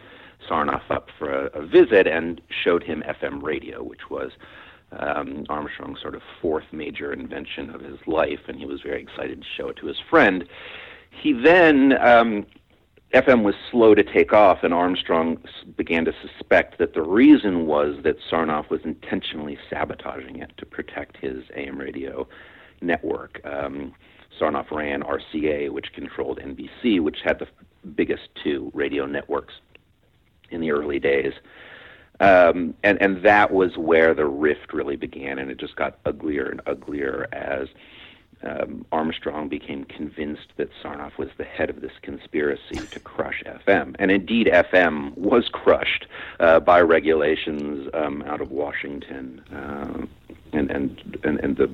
Sarnoff 0.48 0.90
up 0.90 1.08
for 1.18 1.30
a, 1.30 1.46
a 1.58 1.64
visit 1.64 2.06
and 2.06 2.40
showed 2.50 2.82
him 2.82 3.02
FM 3.06 3.42
radio, 3.42 3.82
which 3.82 4.10
was 4.10 4.32
um, 4.92 5.44
Armstrong's 5.48 6.00
sort 6.00 6.14
of 6.14 6.22
fourth 6.40 6.64
major 6.72 7.12
invention 7.12 7.70
of 7.70 7.80
his 7.80 7.98
life, 8.06 8.40
and 8.48 8.58
he 8.58 8.66
was 8.66 8.80
very 8.80 9.02
excited 9.02 9.42
to 9.42 9.46
show 9.56 9.68
it 9.68 9.76
to 9.76 9.86
his 9.86 9.98
friend. 10.10 10.44
He 11.10 11.32
then, 11.32 11.92
um, 12.00 12.46
FM 13.14 13.42
was 13.42 13.54
slow 13.70 13.94
to 13.94 14.02
take 14.02 14.32
off, 14.32 14.62
and 14.62 14.72
Armstrong 14.72 15.38
began 15.76 16.04
to 16.04 16.12
suspect 16.22 16.78
that 16.78 16.94
the 16.94 17.02
reason 17.02 17.66
was 17.66 17.96
that 18.02 18.16
Sarnoff 18.30 18.70
was 18.70 18.80
intentionally 18.84 19.58
sabotaging 19.70 20.40
it 20.40 20.52
to 20.58 20.66
protect 20.66 21.16
his 21.16 21.44
AM 21.56 21.78
radio 21.78 22.28
network. 22.80 23.40
Um, 23.44 23.94
Sarnoff 24.38 24.70
ran 24.70 25.02
RCA, 25.02 25.70
which 25.70 25.92
controlled 25.94 26.38
NBC, 26.38 27.00
which 27.00 27.18
had 27.24 27.38
the 27.38 27.48
biggest 27.88 28.28
two 28.42 28.70
radio 28.74 29.06
networks 29.06 29.54
in 30.50 30.60
the 30.60 30.70
early 30.70 30.98
days. 30.98 31.32
Um, 32.20 32.74
and 32.82 33.00
and 33.00 33.22
that 33.22 33.52
was 33.52 33.76
where 33.76 34.12
the 34.12 34.26
rift 34.26 34.72
really 34.72 34.96
began, 34.96 35.38
and 35.38 35.50
it 35.50 35.58
just 35.58 35.76
got 35.76 35.98
uglier 36.04 36.46
and 36.46 36.60
uglier 36.66 37.28
as 37.32 37.68
um, 38.42 38.84
Armstrong 38.92 39.48
became 39.48 39.84
convinced 39.84 40.52
that 40.56 40.68
Sarnoff 40.82 41.18
was 41.18 41.28
the 41.38 41.44
head 41.44 41.70
of 41.70 41.80
this 41.80 41.92
conspiracy 42.02 42.76
to 42.90 43.00
crush 43.00 43.42
FM. 43.44 43.96
And 43.98 44.10
indeed, 44.10 44.46
FM 44.46 45.16
was 45.16 45.48
crushed 45.48 46.06
uh, 46.38 46.60
by 46.60 46.80
regulations 46.80 47.88
um, 47.94 48.22
out 48.22 48.40
of 48.40 48.50
Washington. 48.50 49.40
Uh, 49.52 50.06
and, 50.52 50.70
and, 50.70 51.18
and, 51.24 51.40
and 51.40 51.56
the 51.56 51.70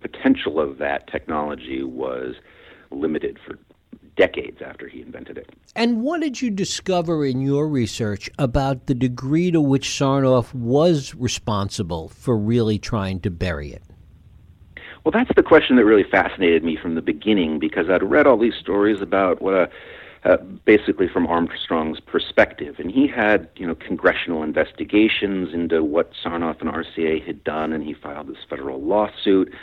potential 0.00 0.60
of 0.60 0.78
that 0.78 1.08
technology 1.08 1.82
was 1.82 2.36
limited 2.90 3.38
for 3.44 3.58
decades 4.18 4.60
after 4.60 4.88
he 4.88 5.00
invented 5.00 5.38
it. 5.38 5.48
And 5.74 6.02
what 6.02 6.20
did 6.20 6.42
you 6.42 6.50
discover 6.50 7.24
in 7.24 7.40
your 7.40 7.68
research 7.68 8.28
about 8.38 8.86
the 8.86 8.94
degree 8.94 9.50
to 9.50 9.60
which 9.60 9.88
Sarnoff 9.88 10.52
was 10.52 11.14
responsible 11.14 12.08
for 12.08 12.36
really 12.36 12.78
trying 12.78 13.20
to 13.20 13.30
bury 13.30 13.72
it? 13.72 13.82
Well, 15.04 15.12
that's 15.12 15.34
the 15.34 15.42
question 15.42 15.76
that 15.76 15.84
really 15.84 16.04
fascinated 16.04 16.64
me 16.64 16.76
from 16.76 16.96
the 16.96 17.00
beginning 17.00 17.58
because 17.58 17.88
I'd 17.88 18.02
read 18.02 18.26
all 18.26 18.36
these 18.36 18.56
stories 18.60 19.00
about 19.00 19.40
what 19.40 19.54
a 19.54 19.70
uh, 20.24 20.36
basically 20.64 21.08
from 21.08 21.28
Armstrong's 21.28 22.00
perspective. 22.00 22.80
And 22.80 22.90
he 22.90 23.06
had, 23.06 23.48
you 23.54 23.66
know, 23.66 23.76
congressional 23.76 24.42
investigations 24.42 25.54
into 25.54 25.84
what 25.84 26.10
Sarnoff 26.24 26.60
and 26.60 26.68
RCA 26.68 27.24
had 27.24 27.44
done, 27.44 27.72
and 27.72 27.84
he 27.84 27.94
filed 27.94 28.26
this 28.26 28.44
federal 28.50 28.82
lawsuit 28.82 29.54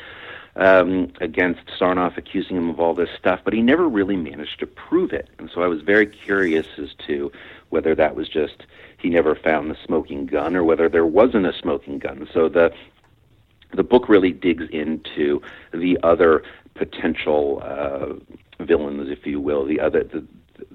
um, 0.55 1.11
against 1.19 1.61
Sarnoff, 1.79 2.17
accusing 2.17 2.55
him 2.55 2.69
of 2.69 2.79
all 2.79 2.93
this 2.93 3.09
stuff, 3.17 3.41
but 3.43 3.53
he 3.53 3.61
never 3.61 3.87
really 3.87 4.15
managed 4.15 4.59
to 4.59 4.67
prove 4.67 5.11
it. 5.11 5.29
And 5.37 5.49
so 5.53 5.61
I 5.61 5.67
was 5.67 5.81
very 5.81 6.07
curious 6.07 6.67
as 6.77 6.93
to 7.07 7.31
whether 7.69 7.95
that 7.95 8.15
was 8.15 8.29
just 8.29 8.65
he 8.97 9.09
never 9.09 9.35
found 9.35 9.69
the 9.69 9.77
smoking 9.85 10.25
gun 10.25 10.55
or 10.55 10.63
whether 10.63 10.87
there 10.87 11.05
wasn't 11.05 11.45
a 11.45 11.53
smoking 11.53 11.99
gun. 11.99 12.27
So 12.33 12.49
the 12.49 12.73
the 13.73 13.83
book 13.83 14.07
really 14.07 14.31
digs 14.31 14.65
into 14.71 15.41
the 15.73 15.97
other 16.01 16.43
potential 16.75 17.61
uh, 17.61 18.13
villains, 18.63 19.09
if 19.09 19.25
you 19.25 19.41
will, 19.41 19.65
the 19.65 19.79
other 19.79 20.03
the, 20.03 20.25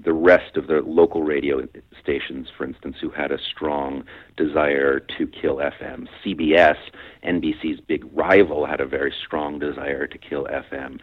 the 0.03 0.13
rest 0.13 0.57
of 0.57 0.67
the 0.67 0.81
local 0.81 1.23
radio 1.23 1.67
stations, 2.01 2.47
for 2.57 2.65
instance, 2.65 2.97
who 3.01 3.09
had 3.09 3.31
a 3.31 3.37
strong 3.39 4.03
desire 4.37 4.99
to 4.99 5.27
kill 5.27 5.57
FM. 5.57 6.07
CBS, 6.23 6.77
NBC's 7.23 7.79
big 7.81 8.05
rival, 8.13 8.65
had 8.65 8.81
a 8.81 8.85
very 8.85 9.13
strong 9.25 9.59
desire 9.59 10.07
to 10.07 10.17
kill 10.17 10.45
FM. 10.45 10.99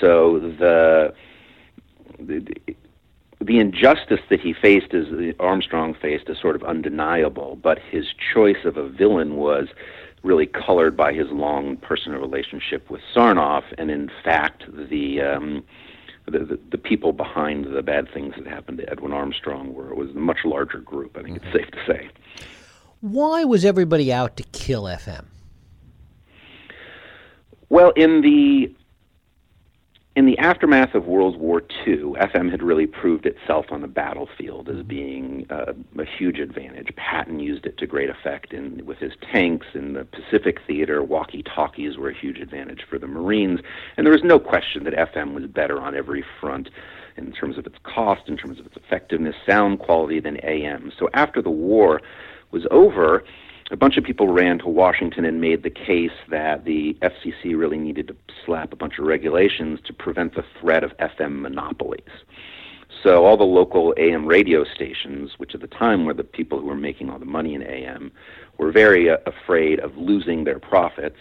So 0.00 0.38
the 0.38 1.14
the, 2.18 2.46
the 3.40 3.58
injustice 3.58 4.20
that 4.30 4.40
he 4.40 4.52
faced, 4.52 4.94
as 4.94 5.06
Armstrong 5.40 5.94
faced, 5.94 6.28
is 6.28 6.38
sort 6.40 6.54
of 6.54 6.62
undeniable. 6.62 7.58
But 7.60 7.78
his 7.78 8.06
choice 8.32 8.64
of 8.64 8.76
a 8.76 8.88
villain 8.88 9.36
was 9.36 9.68
really 10.22 10.46
colored 10.46 10.96
by 10.96 11.12
his 11.12 11.28
long 11.30 11.76
personal 11.76 12.20
relationship 12.20 12.88
with 12.90 13.00
Sarnoff, 13.14 13.64
and 13.76 13.90
in 13.90 14.10
fact, 14.22 14.64
the 14.88 15.20
um, 15.20 15.64
the, 16.26 16.38
the, 16.38 16.60
the, 16.70 16.78
people 16.78 17.12
behind 17.12 17.66
the 17.74 17.82
bad 17.82 18.08
things 18.12 18.34
that 18.36 18.46
happened 18.46 18.78
to 18.78 18.88
Edwin 18.90 19.12
Armstrong 19.12 19.74
were 19.74 19.90
it 19.90 19.96
was 19.96 20.10
a 20.10 20.14
much 20.14 20.38
larger 20.44 20.78
group. 20.78 21.16
I 21.16 21.22
think 21.22 21.38
mm-hmm. 21.38 21.56
it's 21.56 21.56
safe 21.56 21.70
to 21.72 21.86
say. 21.86 22.10
Why 23.00 23.44
was 23.44 23.64
everybody 23.64 24.12
out 24.12 24.36
to 24.36 24.44
kill 24.44 24.84
FM? 24.84 25.24
Well, 27.68 27.90
in 27.96 28.20
the 28.20 28.72
in 30.14 30.26
the 30.26 30.36
aftermath 30.36 30.94
of 30.94 31.06
World 31.06 31.38
War 31.38 31.62
II, 31.86 32.14
FM 32.20 32.50
had 32.50 32.62
really 32.62 32.86
proved 32.86 33.24
itself 33.24 33.66
on 33.70 33.80
the 33.80 33.88
battlefield 33.88 34.68
as 34.68 34.82
being 34.82 35.46
uh, 35.48 35.72
a 35.98 36.04
huge 36.04 36.38
advantage. 36.38 36.94
Patton 36.96 37.40
used 37.40 37.64
it 37.64 37.78
to 37.78 37.86
great 37.86 38.10
effect 38.10 38.52
in, 38.52 38.84
with 38.84 38.98
his 38.98 39.12
tanks 39.32 39.68
in 39.72 39.94
the 39.94 40.04
Pacific 40.04 40.58
Theater. 40.66 41.02
Walkie 41.02 41.42
talkies 41.42 41.96
were 41.96 42.10
a 42.10 42.14
huge 42.14 42.38
advantage 42.38 42.82
for 42.88 42.98
the 42.98 43.06
Marines. 43.06 43.60
And 43.96 44.06
there 44.06 44.12
was 44.12 44.22
no 44.22 44.38
question 44.38 44.84
that 44.84 44.92
FM 44.92 45.32
was 45.32 45.46
better 45.46 45.80
on 45.80 45.96
every 45.96 46.24
front 46.40 46.68
in 47.16 47.32
terms 47.32 47.56
of 47.56 47.64
its 47.64 47.76
cost, 47.82 48.28
in 48.28 48.36
terms 48.36 48.60
of 48.60 48.66
its 48.66 48.76
effectiveness, 48.76 49.34
sound 49.46 49.78
quality 49.78 50.20
than 50.20 50.36
AM. 50.44 50.92
So 50.98 51.08
after 51.14 51.40
the 51.40 51.50
war 51.50 52.02
was 52.50 52.66
over, 52.70 53.24
a 53.72 53.76
bunch 53.76 53.96
of 53.96 54.04
people 54.04 54.28
ran 54.28 54.58
to 54.58 54.68
Washington 54.68 55.24
and 55.24 55.40
made 55.40 55.62
the 55.62 55.70
case 55.70 56.12
that 56.28 56.66
the 56.66 56.94
FCC 57.00 57.58
really 57.58 57.78
needed 57.78 58.08
to 58.08 58.16
slap 58.44 58.70
a 58.72 58.76
bunch 58.76 58.98
of 58.98 59.06
regulations 59.06 59.80
to 59.86 59.94
prevent 59.94 60.34
the 60.34 60.44
threat 60.60 60.84
of 60.84 60.94
FM 60.98 61.40
monopolies. 61.40 62.02
So 63.02 63.24
all 63.24 63.38
the 63.38 63.44
local 63.44 63.94
AM 63.96 64.26
radio 64.26 64.64
stations, 64.64 65.32
which 65.38 65.54
at 65.54 65.62
the 65.62 65.66
time 65.66 66.04
were 66.04 66.12
the 66.12 66.22
people 66.22 66.60
who 66.60 66.66
were 66.66 66.76
making 66.76 67.08
all 67.08 67.18
the 67.18 67.24
money 67.24 67.54
in 67.54 67.62
AM, 67.62 68.12
were 68.58 68.70
very 68.70 69.08
uh, 69.08 69.16
afraid 69.24 69.80
of 69.80 69.96
losing 69.96 70.44
their 70.44 70.58
profits 70.58 71.18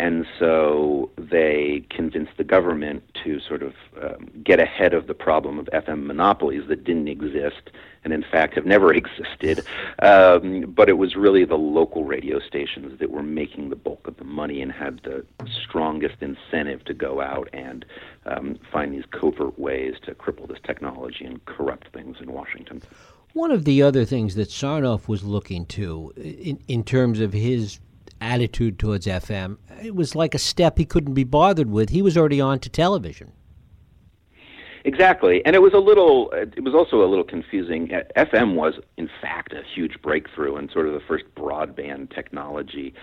and 0.00 0.24
so 0.38 1.10
they 1.18 1.84
convinced 1.90 2.32
the 2.38 2.44
government 2.44 3.02
to 3.22 3.38
sort 3.38 3.62
of 3.62 3.74
um, 4.02 4.30
get 4.42 4.58
ahead 4.58 4.94
of 4.94 5.06
the 5.06 5.12
problem 5.12 5.58
of 5.58 5.66
FM 5.66 6.06
monopolies 6.06 6.62
that 6.68 6.84
didn't 6.84 7.08
exist 7.08 7.68
and, 8.02 8.14
in 8.14 8.22
fact, 8.22 8.54
have 8.54 8.64
never 8.64 8.94
existed. 9.02 9.62
Um, 9.98 10.72
but 10.74 10.88
it 10.88 10.94
was 10.94 11.16
really 11.16 11.44
the 11.44 11.58
local 11.58 12.04
radio 12.04 12.40
stations 12.40 12.98
that 12.98 13.10
were 13.10 13.22
making 13.22 13.68
the 13.68 13.76
bulk 13.76 14.06
of 14.06 14.16
the 14.16 14.24
money 14.24 14.62
and 14.62 14.72
had 14.72 15.02
the 15.04 15.26
strongest 15.68 16.16
incentive 16.22 16.82
to 16.86 16.94
go 16.94 17.20
out 17.20 17.50
and 17.52 17.84
um, 18.24 18.58
find 18.72 18.94
these 18.94 19.04
covert 19.10 19.58
ways 19.58 19.96
to 20.06 20.14
cripple 20.14 20.48
this 20.48 20.60
technology 20.64 21.26
and 21.26 21.44
corrupt 21.44 21.92
things 21.92 22.16
in 22.22 22.32
Washington. 22.32 22.80
One 23.34 23.50
of 23.50 23.66
the 23.66 23.82
other 23.82 24.06
things 24.06 24.34
that 24.36 24.48
Sarnoff 24.48 25.08
was 25.08 25.24
looking 25.24 25.66
to, 25.66 26.10
in, 26.16 26.58
in 26.68 26.84
terms 26.84 27.20
of 27.20 27.34
his 27.34 27.80
attitude 28.20 28.78
towards 28.78 29.06
FM. 29.06 29.58
It 29.82 29.94
was 29.94 30.14
like 30.14 30.34
a 30.34 30.38
step 30.38 30.78
he 30.78 30.84
couldn't 30.84 31.14
be 31.14 31.24
bothered 31.24 31.70
with. 31.70 31.90
He 31.90 32.02
was 32.02 32.16
already 32.16 32.40
on 32.40 32.58
to 32.60 32.68
television. 32.68 33.32
Exactly, 34.84 35.44
and 35.44 35.54
it 35.54 35.60
was 35.60 35.74
a 35.74 35.78
little. 35.78 36.30
It 36.32 36.64
was 36.64 36.74
also 36.74 37.04
a 37.04 37.08
little 37.08 37.24
confusing. 37.24 37.88
FM 38.16 38.54
was, 38.54 38.74
in 38.96 39.10
fact, 39.20 39.52
a 39.52 39.62
huge 39.74 40.00
breakthrough 40.00 40.56
and 40.56 40.70
sort 40.70 40.86
of 40.86 40.94
the 40.94 41.00
first 41.00 41.24
broadband 41.34 42.14
technology. 42.14 42.94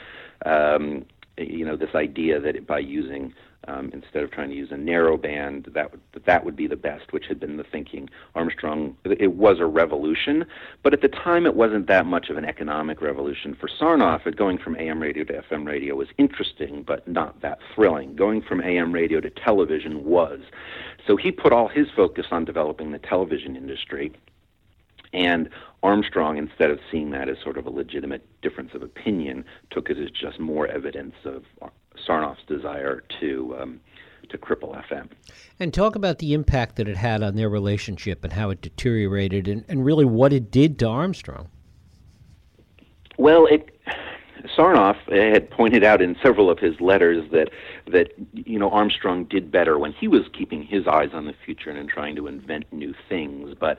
Um, 0.45 1.05
you 1.37 1.63
know, 1.63 1.75
this 1.75 1.93
idea 1.93 2.39
that 2.39 2.65
by 2.65 2.79
using 2.79 3.33
um, 3.67 3.91
instead 3.93 4.23
of 4.23 4.31
trying 4.31 4.49
to 4.49 4.55
use 4.55 4.71
a 4.71 4.77
narrow 4.77 5.17
band, 5.17 5.69
that 5.73 5.91
would, 5.91 6.01
that 6.25 6.45
would 6.45 6.55
be 6.55 6.67
the 6.67 6.75
best, 6.75 7.11
which 7.11 7.25
had 7.27 7.39
been 7.39 7.57
the 7.57 7.63
thinking. 7.63 8.09
Armstrong, 8.35 8.95
it 9.03 9.33
was 9.33 9.59
a 9.59 9.65
revolution, 9.65 10.45
but 10.83 10.93
at 10.93 11.01
the 11.01 11.07
time 11.07 11.45
it 11.45 11.55
wasn't 11.55 11.87
that 11.87 12.05
much 12.05 12.29
of 12.29 12.37
an 12.37 12.45
economic 12.45 13.01
revolution. 13.01 13.55
For 13.59 13.67
Sarnoff, 13.67 14.25
it 14.25 14.35
going 14.35 14.57
from 14.57 14.75
AM 14.77 15.01
radio 15.01 15.23
to 15.25 15.41
FM 15.41 15.65
radio 15.65 15.95
was 15.95 16.07
interesting, 16.17 16.83
but 16.83 17.07
not 17.07 17.41
that 17.41 17.59
thrilling. 17.75 18.15
Going 18.15 18.41
from 18.41 18.61
AM 18.61 18.91
radio 18.91 19.19
to 19.19 19.29
television 19.29 20.05
was. 20.05 20.39
So 21.05 21.15
he 21.15 21.31
put 21.31 21.53
all 21.53 21.67
his 21.67 21.87
focus 21.95 22.27
on 22.31 22.45
developing 22.45 22.91
the 22.91 22.99
television 22.99 23.55
industry. 23.55 24.13
And 25.13 25.49
Armstrong, 25.83 26.37
instead 26.37 26.69
of 26.69 26.79
seeing 26.91 27.11
that 27.11 27.29
as 27.29 27.37
sort 27.41 27.57
of 27.57 27.65
a 27.65 27.69
legitimate 27.69 28.25
difference 28.41 28.73
of 28.73 28.83
opinion, 28.83 29.45
took 29.69 29.89
it 29.89 29.97
as 29.97 30.11
just 30.11 30.39
more 30.39 30.67
evidence 30.67 31.15
of 31.23 31.43
Sarnoff's 32.05 32.45
desire 32.47 33.03
to 33.19 33.55
um, 33.59 33.79
to 34.29 34.37
cripple 34.37 34.75
FM. 34.89 35.09
And 35.59 35.73
talk 35.73 35.95
about 35.95 36.19
the 36.19 36.33
impact 36.33 36.75
that 36.75 36.87
it 36.87 36.97
had 36.97 37.23
on 37.23 37.35
their 37.35 37.49
relationship 37.49 38.23
and 38.23 38.33
how 38.33 38.49
it 38.49 38.61
deteriorated, 38.61 39.47
and, 39.47 39.63
and 39.67 39.85
really 39.85 40.05
what 40.05 40.33
it 40.33 40.51
did 40.51 40.77
to 40.79 40.87
Armstrong. 40.87 41.49
Well, 43.17 43.45
it. 43.47 43.73
Sarnoff 44.55 44.97
had 45.11 45.49
pointed 45.49 45.83
out 45.83 46.01
in 46.01 46.15
several 46.23 46.49
of 46.49 46.59
his 46.59 46.79
letters 46.79 47.29
that 47.31 47.49
that 47.91 48.13
you 48.33 48.57
know 48.57 48.69
Armstrong 48.69 49.25
did 49.25 49.51
better 49.51 49.77
when 49.77 49.93
he 49.93 50.07
was 50.07 50.23
keeping 50.33 50.63
his 50.63 50.87
eyes 50.87 51.09
on 51.13 51.25
the 51.25 51.33
future 51.45 51.69
and 51.69 51.89
trying 51.89 52.15
to 52.15 52.27
invent 52.27 52.71
new 52.71 52.93
things. 53.09 53.55
But 53.59 53.77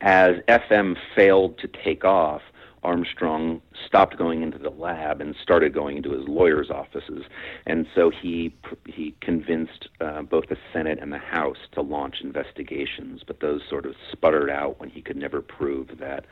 as 0.00 0.36
FM 0.48 0.96
failed 1.14 1.58
to 1.58 1.68
take 1.68 2.04
off, 2.04 2.42
Armstrong 2.86 3.60
stopped 3.84 4.16
going 4.16 4.42
into 4.42 4.58
the 4.58 4.70
lab 4.70 5.20
and 5.20 5.34
started 5.42 5.74
going 5.74 5.96
into 5.96 6.12
his 6.12 6.28
lawyer's 6.28 6.70
offices, 6.70 7.24
and 7.66 7.84
so 7.96 8.10
he 8.10 8.54
he 8.86 9.12
convinced 9.20 9.88
uh, 10.00 10.22
both 10.22 10.44
the 10.48 10.56
Senate 10.72 11.00
and 11.02 11.12
the 11.12 11.18
House 11.18 11.58
to 11.72 11.80
launch 11.80 12.20
investigations, 12.22 13.22
but 13.26 13.40
those 13.40 13.62
sort 13.68 13.86
of 13.86 13.94
sputtered 14.12 14.48
out 14.48 14.78
when 14.78 14.88
he 14.88 15.02
could 15.02 15.16
never 15.16 15.42
prove 15.42 15.98
that 15.98 16.26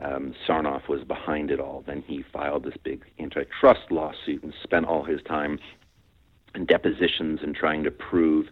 um, 0.00 0.34
Sarnoff 0.46 0.88
was 0.88 1.02
behind 1.02 1.50
it 1.50 1.58
all. 1.58 1.82
Then 1.84 2.04
he 2.06 2.24
filed 2.32 2.62
this 2.62 2.76
big 2.84 3.04
antitrust 3.18 3.90
lawsuit 3.90 4.44
and 4.44 4.54
spent 4.62 4.86
all 4.86 5.02
his 5.02 5.20
time 5.22 5.58
in 6.54 6.64
depositions 6.64 7.40
and 7.42 7.56
trying 7.56 7.82
to 7.82 7.90
prove 7.90 8.46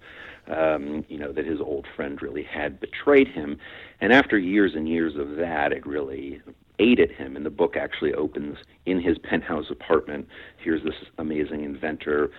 um, 0.49 1.05
you 1.09 1.19
know, 1.19 1.33
that 1.33 1.45
his 1.45 1.61
old 1.61 1.87
friend 1.97 2.23
really 2.23 2.43
had 2.43 2.81
betrayed 2.81 3.29
him. 3.29 3.59
And 4.01 4.13
after 4.13 4.39
years 4.39 4.75
and 4.75 4.89
years 4.89 5.17
of 5.17 5.37
that, 5.37 5.73
it 5.73 5.87
really 5.87 6.41
aided 6.79 7.11
him. 7.11 7.37
And 7.37 7.45
the 7.45 7.51
book 7.51 7.77
actually 7.77 8.15
opens 8.15 8.59
in 8.85 9.01
his 9.01 9.19
penthouse 9.19 9.71
apartment. 9.71 10.29
Here's 10.59 10.83
this 10.83 10.95
amazing 11.19 11.65
inventor, 11.65 12.31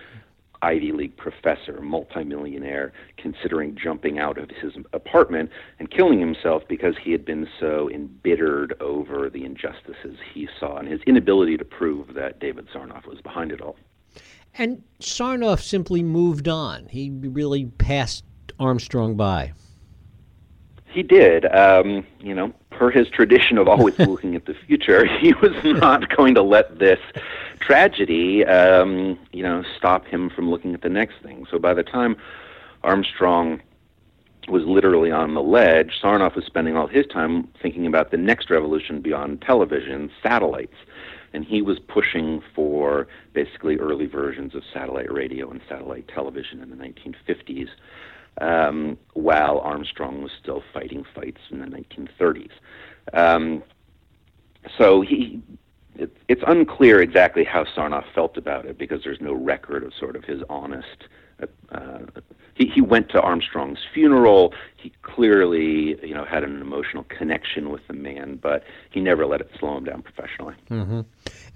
Ivy 0.62 0.92
League 0.92 1.16
professor, 1.16 1.80
multimillionaire, 1.80 2.92
considering 3.16 3.76
jumping 3.76 4.18
out 4.18 4.38
of 4.38 4.50
his 4.50 4.72
apartment 4.92 5.50
and 5.78 5.90
killing 5.90 6.18
himself 6.18 6.62
because 6.68 6.96
he 7.00 7.12
had 7.12 7.24
been 7.24 7.48
so 7.60 7.88
embittered 7.90 8.74
over 8.80 9.30
the 9.30 9.44
injustices 9.44 10.18
he 10.32 10.48
saw 10.58 10.78
and 10.78 10.88
his 10.88 11.00
inability 11.06 11.56
to 11.56 11.64
prove 11.64 12.14
that 12.14 12.40
David 12.40 12.68
Sarnoff 12.74 13.06
was 13.06 13.20
behind 13.20 13.52
it 13.52 13.60
all. 13.60 13.76
And 14.54 14.82
Sarnoff 15.00 15.60
simply 15.60 16.02
moved 16.02 16.48
on. 16.48 16.86
He 16.88 17.10
really 17.10 17.66
passed 17.66 18.24
Armstrong 18.58 19.14
by. 19.14 19.52
He 20.86 21.02
did. 21.02 21.44
Um, 21.54 22.04
you 22.18 22.34
know, 22.34 22.52
per 22.78 22.90
his 22.90 23.08
tradition 23.08 23.58
of 23.58 23.66
always 23.66 23.98
looking 23.98 24.36
at 24.36 24.46
the 24.46 24.54
future, 24.54 25.04
he 25.04 25.34
was 25.34 25.52
not 25.64 26.08
going 26.16 26.34
to 26.36 26.42
let 26.42 26.78
this 26.78 27.00
tragedy, 27.60 28.44
um, 28.44 29.18
you 29.32 29.42
know, 29.42 29.64
stop 29.76 30.06
him 30.06 30.30
from 30.30 30.48
looking 30.48 30.74
at 30.74 30.82
the 30.82 30.88
next 30.88 31.16
thing. 31.22 31.44
So 31.50 31.58
by 31.58 31.74
the 31.74 31.82
time 31.82 32.16
Armstrong 32.84 33.60
was 34.46 34.62
literally 34.64 35.10
on 35.10 35.34
the 35.34 35.42
ledge, 35.42 35.98
Sarnoff 36.00 36.36
was 36.36 36.44
spending 36.46 36.76
all 36.76 36.86
his 36.86 37.04
time 37.06 37.48
thinking 37.60 37.86
about 37.86 38.12
the 38.12 38.16
next 38.16 38.48
revolution 38.48 39.00
beyond 39.00 39.42
television, 39.42 40.10
satellites. 40.22 40.76
And 41.34 41.44
he 41.44 41.60
was 41.60 41.78
pushing 41.78 42.42
for 42.54 43.06
basically 43.34 43.76
early 43.76 44.06
versions 44.06 44.54
of 44.54 44.62
satellite 44.72 45.12
radio 45.12 45.50
and 45.50 45.60
satellite 45.68 46.08
television 46.08 46.62
in 46.62 46.70
the 46.70 46.76
1950s 46.76 47.68
um, 48.40 48.98
while 49.14 49.58
Armstrong 49.60 50.22
was 50.22 50.32
still 50.40 50.62
fighting 50.72 51.04
fights 51.14 51.40
in 51.50 51.60
the 51.60 51.66
1930s. 51.66 52.50
Um, 53.12 53.62
so 54.76 55.00
he, 55.00 55.42
it, 55.96 56.16
it's 56.28 56.42
unclear 56.46 57.00
exactly 57.00 57.44
how 57.44 57.64
Sarnoff 57.64 58.04
felt 58.14 58.36
about 58.36 58.66
it 58.66 58.78
because 58.78 59.02
there's 59.04 59.20
no 59.20 59.32
record 59.32 59.82
of 59.82 59.92
sort 59.94 60.16
of 60.16 60.24
his 60.24 60.42
honest. 60.48 61.04
Uh, 61.42 61.46
uh, 61.72 61.98
he, 62.54 62.66
he 62.66 62.80
went 62.80 63.08
to 63.10 63.20
Armstrong's 63.20 63.78
funeral. 63.94 64.52
He 64.76 64.92
clearly, 65.02 65.98
you 66.06 66.14
know, 66.14 66.24
had 66.24 66.42
an 66.42 66.60
emotional 66.60 67.04
connection 67.04 67.70
with 67.70 67.86
the 67.86 67.94
man, 67.94 68.38
but 68.42 68.64
he 68.90 69.00
never 69.00 69.26
let 69.26 69.40
it 69.40 69.50
slow 69.58 69.76
him 69.76 69.84
down 69.84 70.02
professionally. 70.02 70.54
Mm-hmm. 70.70 71.00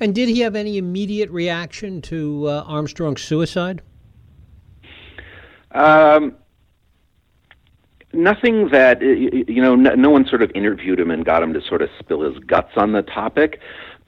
And 0.00 0.14
did 0.14 0.28
he 0.28 0.40
have 0.40 0.54
any 0.54 0.78
immediate 0.78 1.30
reaction 1.30 2.00
to 2.02 2.48
uh, 2.48 2.64
Armstrong's 2.66 3.22
suicide? 3.22 3.82
Um, 5.72 6.36
nothing 8.12 8.68
that 8.68 9.00
you 9.00 9.62
know 9.62 9.74
no, 9.74 9.94
no 9.94 10.10
one 10.10 10.26
sort 10.26 10.42
of 10.42 10.50
interviewed 10.54 11.00
him 11.00 11.10
and 11.10 11.24
got 11.24 11.42
him 11.42 11.52
to 11.52 11.60
sort 11.62 11.82
of 11.82 11.88
spill 11.98 12.22
his 12.22 12.38
guts 12.44 12.72
on 12.76 12.92
the 12.92 13.02
topic 13.02 13.60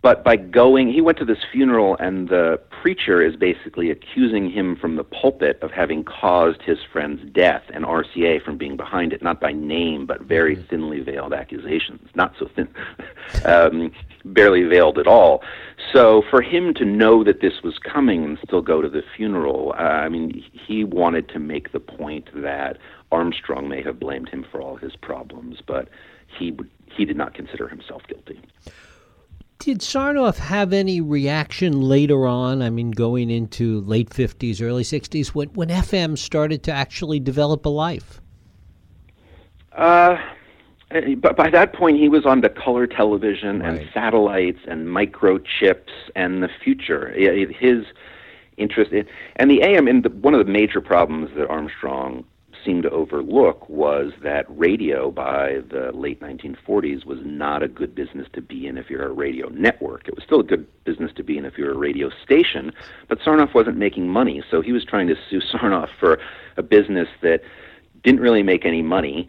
but 0.05 0.23
by 0.23 0.37
going 0.37 0.93
he 0.93 1.01
went 1.01 1.17
to 1.17 1.25
this 1.25 1.39
funeral 1.51 1.97
and 1.99 2.29
the 2.29 2.61
preacher 2.83 3.23
is 3.23 3.35
basically 3.37 3.91
accusing 3.91 4.51
him 4.51 4.77
from 4.77 4.97
the 4.97 5.03
pulpit 5.03 5.59
of 5.63 5.71
having 5.71 6.05
caused 6.05 6.61
his 6.61 6.79
friend's 6.93 7.23
death 7.33 7.63
and 7.73 7.87
RCA 7.87 8.45
from 8.45 8.59
being 8.59 8.77
behind 8.77 9.15
it 9.15 9.23
not 9.23 9.41
by 9.41 9.53
name 9.53 10.05
but 10.05 10.21
very 10.21 10.57
mm-hmm. 10.57 10.69
thinly 10.69 11.01
veiled 11.01 11.33
accusations 11.33 12.07
not 12.15 12.35
so 12.39 12.47
thin 12.55 12.69
um, 13.47 13.91
barely 14.27 14.65
veiled 14.65 14.99
at 14.99 15.07
all 15.07 15.43
so 15.91 16.23
for 16.29 16.43
him 16.43 16.75
to 16.75 16.85
know 16.85 17.25
that 17.25 17.41
this 17.41 17.63
was 17.63 17.79
coming 17.79 18.25
and 18.25 18.39
still 18.45 18.63
go 18.63 18.83
to 18.83 18.91
the 18.91 19.03
funeral 19.17 19.75
uh, 19.79 20.05
i 20.05 20.09
mean 20.11 20.45
he 20.53 20.85
wanted 20.85 21.31
to 21.31 21.39
make 21.39 21.73
the 21.73 21.81
point 21.81 22.29
that 22.35 22.77
Armstrong 23.11 23.69
may 23.69 23.81
have 23.81 24.01
blamed 24.01 24.29
him 24.29 24.45
for 24.51 24.61
all 24.61 24.75
his 24.75 24.97
problems, 24.97 25.59
but 25.65 25.89
he 26.27 26.57
he 26.87 27.05
did 27.05 27.17
not 27.17 27.33
consider 27.33 27.69
himself 27.69 28.03
guilty. 28.09 28.41
Did 29.59 29.79
Sarnoff 29.81 30.39
have 30.39 30.73
any 30.73 31.01
reaction 31.01 31.81
later 31.81 32.27
on? 32.27 32.61
I 32.61 32.71
mean, 32.71 32.91
going 32.91 33.31
into 33.31 33.81
late 33.83 34.13
fifties, 34.13 34.61
early 34.61 34.85
sixties, 34.85 35.35
when 35.35 35.49
when 35.51 35.69
FM 35.69 36.19
started 36.19 36.63
to 36.65 36.73
actually 36.73 37.21
develop 37.21 37.65
a 37.65 37.71
life. 37.71 38.21
Uh, 39.73 40.17
but 41.19 41.37
by 41.37 41.51
that 41.51 41.73
point, 41.73 41.99
he 41.99 42.09
was 42.09 42.25
on 42.27 42.43
to 42.43 42.49
color 42.49 42.87
television 42.87 43.61
right. 43.61 43.81
and 43.81 43.91
satellites 43.93 44.61
and 44.69 44.87
microchips 44.87 45.91
and 46.15 46.43
the 46.43 46.49
future. 46.63 47.11
His 47.11 47.85
interest 48.57 48.93
in, 48.93 49.07
and 49.37 49.51
the 49.51 49.63
AM, 49.63 49.89
and 49.89 50.05
the, 50.05 50.11
one 50.11 50.35
of 50.35 50.45
the 50.45 50.53
major 50.53 50.81
problems 50.81 51.31
that 51.37 51.49
Armstrong 51.49 52.25
seemed 52.65 52.83
to 52.85 52.91
overlook 52.91 53.69
was 53.69 54.13
that 54.23 54.45
radio 54.49 55.11
by 55.11 55.59
the 55.71 55.91
late 55.93 56.21
1940s 56.21 57.05
was 57.05 57.19
not 57.25 57.63
a 57.63 57.69
good 57.69 57.95
business 57.95 58.27
to 58.33 58.41
be 58.41 58.67
in 58.67 58.79
if 58.79 58.91
you're 58.91 59.07
a 59.07 59.13
radio 59.13 59.49
network. 59.49 60.09
It 60.09 60.15
was 60.15 60.25
still 60.25 60.41
a 60.41 60.45
good 60.45 60.67
business 60.85 61.13
to 61.17 61.23
be 61.23 61.39
in 61.39 61.45
if 61.45 61.59
you're 61.59 61.73
a 61.73 61.77
radio 61.77 62.11
station, 62.23 62.73
but 63.09 63.19
Sarnoff 63.21 63.55
wasn't 63.55 63.77
making 63.77 64.09
money, 64.09 64.43
so 64.51 64.61
he 64.61 64.73
was 64.73 64.85
trying 64.85 65.09
to 65.09 65.15
sue 65.29 65.41
Sarnoff 65.53 65.89
for 65.99 66.19
a 66.57 66.63
business 66.63 67.09
that 67.23 67.41
didn't 68.03 68.21
really 68.21 68.43
make 68.43 68.65
any 68.65 68.83
money 68.83 69.29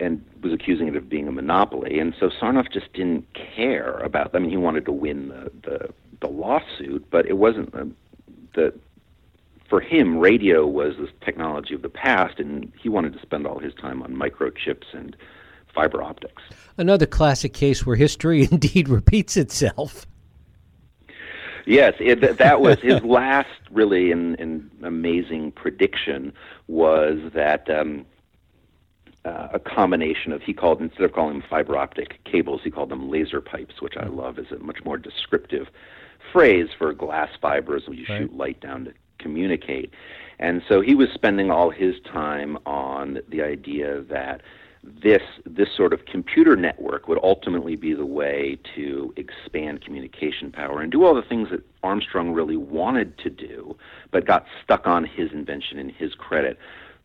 and 0.00 0.24
was 0.42 0.52
accusing 0.52 0.88
it 0.88 0.96
of 0.96 1.08
being 1.08 1.28
a 1.28 1.32
monopoly. 1.32 1.98
And 1.98 2.14
so 2.18 2.30
Sarnoff 2.30 2.72
just 2.72 2.92
didn't 2.92 3.26
care 3.34 3.98
about. 3.98 4.34
I 4.34 4.38
mean, 4.38 4.50
he 4.50 4.56
wanted 4.56 4.86
to 4.86 4.92
win 4.92 5.28
the 5.28 5.50
the, 5.62 5.88
the 6.20 6.28
lawsuit, 6.28 7.04
but 7.10 7.26
it 7.26 7.36
wasn't. 7.36 7.74
Uh, 7.74 7.84
the 8.54 8.72
for 9.74 9.80
him, 9.80 10.18
radio 10.18 10.64
was 10.64 10.94
this 11.00 11.10
technology 11.24 11.74
of 11.74 11.82
the 11.82 11.88
past, 11.88 12.38
and 12.38 12.72
he 12.80 12.88
wanted 12.88 13.12
to 13.12 13.18
spend 13.20 13.44
all 13.44 13.58
his 13.58 13.74
time 13.74 14.04
on 14.04 14.14
microchips 14.14 14.84
and 14.92 15.16
fiber 15.74 16.00
optics. 16.00 16.44
Another 16.78 17.06
classic 17.06 17.52
case 17.52 17.84
where 17.84 17.96
history 17.96 18.44
indeed 18.52 18.88
repeats 18.88 19.36
itself. 19.36 20.06
Yes, 21.66 21.94
it, 21.98 22.38
that 22.38 22.60
was 22.60 22.78
his 22.82 23.02
last 23.02 23.48
really 23.72 24.12
in 24.12 24.70
amazing 24.84 25.50
prediction 25.50 26.32
was 26.68 27.18
that 27.34 27.68
um, 27.68 28.06
uh, 29.24 29.48
a 29.54 29.58
combination 29.58 30.30
of 30.30 30.40
he 30.40 30.52
called 30.52 30.80
instead 30.80 31.02
of 31.02 31.12
calling 31.12 31.40
them 31.40 31.48
fiber 31.50 31.76
optic 31.76 32.22
cables, 32.22 32.60
he 32.62 32.70
called 32.70 32.90
them 32.90 33.10
laser 33.10 33.40
pipes, 33.40 33.82
which 33.82 33.96
I 33.96 34.06
love 34.06 34.38
as 34.38 34.52
a 34.52 34.60
much 34.60 34.84
more 34.84 34.98
descriptive 34.98 35.66
phrase 36.32 36.68
for 36.78 36.92
glass 36.92 37.30
fibers 37.42 37.88
when 37.88 37.98
you 37.98 38.06
right. 38.08 38.20
shoot 38.20 38.36
light 38.36 38.60
down 38.60 38.84
to 38.84 38.92
communicate. 39.24 39.90
And 40.38 40.62
so 40.68 40.80
he 40.80 40.94
was 40.94 41.08
spending 41.14 41.50
all 41.50 41.70
his 41.70 41.94
time 42.12 42.58
on 42.66 43.20
the 43.28 43.40
idea 43.42 44.02
that 44.02 44.42
this 45.02 45.22
this 45.46 45.68
sort 45.74 45.94
of 45.94 46.04
computer 46.04 46.56
network 46.56 47.08
would 47.08 47.18
ultimately 47.22 47.74
be 47.74 47.94
the 47.94 48.04
way 48.04 48.58
to 48.74 49.14
expand 49.16 49.80
communication 49.80 50.52
power 50.52 50.82
and 50.82 50.92
do 50.92 51.04
all 51.04 51.14
the 51.14 51.22
things 51.22 51.48
that 51.50 51.62
Armstrong 51.82 52.32
really 52.32 52.58
wanted 52.58 53.16
to 53.18 53.30
do, 53.30 53.74
but 54.10 54.26
got 54.26 54.44
stuck 54.62 54.86
on 54.86 55.04
his 55.04 55.32
invention 55.32 55.78
and 55.78 55.90
his 55.90 56.14
credit. 56.14 56.58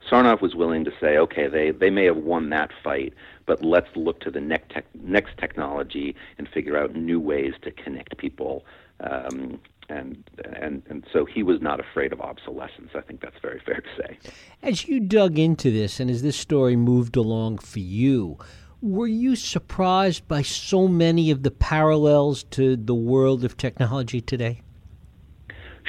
Sarnoff 0.10 0.41
was 0.41 0.55
willing 0.55 0.84
to 0.86 0.91
say, 0.99 1.17
okay, 1.17 1.47
they, 1.47 1.71
they 1.71 1.89
may 1.89 2.05
have 2.05 2.17
won 2.17 2.49
that 2.49 2.71
fight, 2.84 3.13
but 3.50 3.66
let's 3.66 3.88
look 3.96 4.20
to 4.20 4.30
the 4.30 4.40
next, 4.40 4.70
tech, 4.70 4.86
next 5.02 5.36
technology 5.40 6.16
and 6.38 6.48
figure 6.48 6.78
out 6.78 6.96
new 6.96 7.20
ways 7.20 7.54
to 7.64 7.72
connect 7.72 8.16
people 8.20 8.64
um, 9.00 9.60
and 9.90 10.24
and 10.54 10.84
and 10.88 11.04
so 11.12 11.26
he 11.26 11.42
was 11.42 11.60
not 11.60 11.80
afraid 11.80 12.14
of 12.14 12.22
obsolescence. 12.22 12.92
I 12.94 13.02
think 13.02 13.22
that's 13.22 13.40
very 13.42 13.60
fair 13.66 13.82
to 13.82 13.90
say. 13.98 14.20
As 14.62 14.88
you 14.88 15.00
dug 15.00 15.40
into 15.40 15.72
this, 15.72 16.00
and 16.00 16.12
as 16.12 16.22
this 16.22 16.38
story 16.38 16.76
moved 16.76 17.16
along 17.16 17.58
for 17.58 17.80
you, 17.80 18.38
were 18.84 19.08
you 19.08 19.36
surprised 19.36 20.28
by 20.28 20.44
so 20.44 20.88
many 20.88 21.32
of 21.32 21.42
the 21.42 21.50
parallels 21.50 22.44
to 22.52 22.76
the 22.76 22.94
world 22.94 23.44
of 23.44 23.58
technology 23.58 24.22
today? 24.22 24.62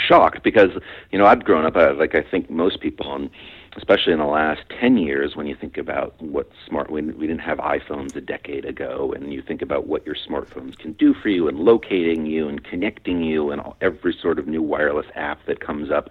Shocked 0.08 0.42
because 0.42 0.70
you 1.10 1.18
know 1.18 1.26
I've 1.26 1.44
grown 1.44 1.66
up 1.66 1.76
uh, 1.76 1.92
like 1.92 2.14
I 2.14 2.22
think 2.22 2.48
most 2.48 2.80
people 2.80 3.06
on 3.06 3.28
especially 3.76 4.12
in 4.12 4.18
the 4.18 4.24
last 4.24 4.62
10 4.80 4.96
years 4.96 5.36
when 5.36 5.46
you 5.46 5.54
think 5.54 5.76
about 5.76 6.20
what 6.20 6.50
smart 6.66 6.90
we, 6.90 7.02
we 7.02 7.26
didn't 7.26 7.40
have 7.40 7.58
iPhones 7.58 8.14
a 8.16 8.20
decade 8.20 8.64
ago 8.64 9.12
and 9.14 9.32
you 9.32 9.42
think 9.42 9.62
about 9.62 9.86
what 9.86 10.04
your 10.04 10.16
smartphones 10.16 10.76
can 10.76 10.92
do 10.94 11.14
for 11.14 11.28
you 11.28 11.48
and 11.48 11.58
locating 11.58 12.26
you 12.26 12.48
and 12.48 12.64
connecting 12.64 13.22
you 13.22 13.50
and 13.50 13.62
every 13.80 14.16
sort 14.20 14.38
of 14.38 14.46
new 14.48 14.62
wireless 14.62 15.06
app 15.14 15.44
that 15.46 15.60
comes 15.60 15.90
up 15.90 16.10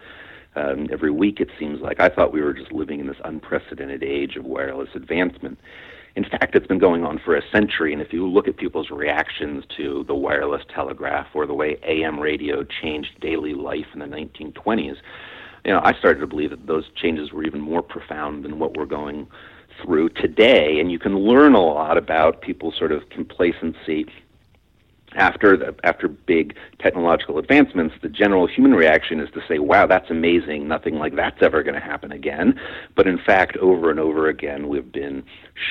um, 0.56 0.88
every 0.91 1.12
week 1.12 1.39
it 1.39 1.50
seems 1.60 1.82
like 1.82 2.00
I 2.00 2.10
thought 2.10 2.34
we 2.34 2.41
were 2.41 2.54
just 2.54 2.72
living 2.72 3.00
in 3.00 3.08
this 3.08 3.17
unprecedented 3.24 4.04
age 4.04 4.36
of 4.36 4.45
wireless 4.45 4.89
advancement. 4.95 5.60
In 6.15 6.24
fact, 6.24 6.56
it's 6.56 6.67
been 6.67 6.80
going 6.80 7.06
on 7.06 7.19
for 7.24 7.36
a 7.36 7.41
century, 7.52 7.93
and 7.93 8.02
if 8.02 8.12
you 8.12 8.28
look 8.28 8.48
at 8.48 8.58
people's 8.58 8.89
reactions 8.89 9.63
to 9.78 10.04
the 10.08 10.15
wireless 10.15 10.63
telegraph 10.74 11.28
or 11.34 11.45
the 11.45 11.54
way 11.54 11.78
AM 11.84 12.19
radio 12.19 12.63
changed 12.63 13.19
daily 13.22 13.54
life 13.54 13.86
in 13.93 14.00
the 14.00 14.06
1920s, 14.06 14.98
you 15.65 15.72
know, 15.72 15.82
I 15.84 15.93
started 15.93 16.19
to 16.19 16.28
believe 16.28 16.52
that 16.52 16.67
those 16.67 16.86
changes 16.95 17.32
were 17.32 17.43
even 17.43 17.62
more 17.62 17.82
profound 17.82 18.43
than 18.43 18.60
what 18.60 18.78
we're 18.78 18.86
going 18.86 19.28
through 19.84 20.10
today. 20.10 20.80
And 20.80 20.91
you 20.91 21.00
can 21.00 21.17
learn 21.17 21.54
a 21.54 21.62
lot 21.62 21.98
about 21.98 22.41
people's 22.41 22.78
sort 22.78 22.91
of 22.91 23.10
complacency 23.10 24.06
after 25.15 25.58
the, 25.58 25.76
after 25.84 26.08
big 26.08 26.56
technological 26.80 27.38
advancements, 27.38 27.95
the 28.02 28.10
general 28.10 28.48
human 28.48 28.74
reaction 28.74 29.19
is 29.19 29.30
to 29.32 29.41
say, 29.48 29.60
"Wow, 29.60 29.88
that's 29.88 30.10
amazing! 30.10 30.67
Nothing 30.67 30.95
like 30.95 31.15
that's 31.15 31.41
ever 31.41 31.63
going 31.63 31.76
to 31.76 31.82
happen 31.82 32.12
again." 32.12 32.60
But 32.95 33.08
in 33.08 33.17
fact, 33.17 33.58
over 33.58 33.89
and 33.89 34.00
over 34.00 34.28
again, 34.28 34.67
we've 34.67 34.91
been 34.91 35.24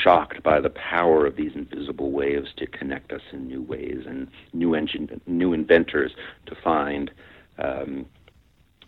shocked 0.03 0.43
by 0.43 0.61
the 0.61 0.71
power 0.71 1.27
of 1.27 1.37
these 1.37 1.53
invisible 1.55 2.11
waves 2.11 2.49
to 2.57 2.67
connect 2.67 3.13
us 3.13 3.23
in 3.33 3.47
new 3.47 3.63
ways 3.63 4.05
and 4.07 4.29
new 4.53 4.75
engine, 4.75 5.21
new 5.27 5.53
inventors 5.53 6.13
to 6.47 6.55
find 6.57 7.11
um, 7.59 8.07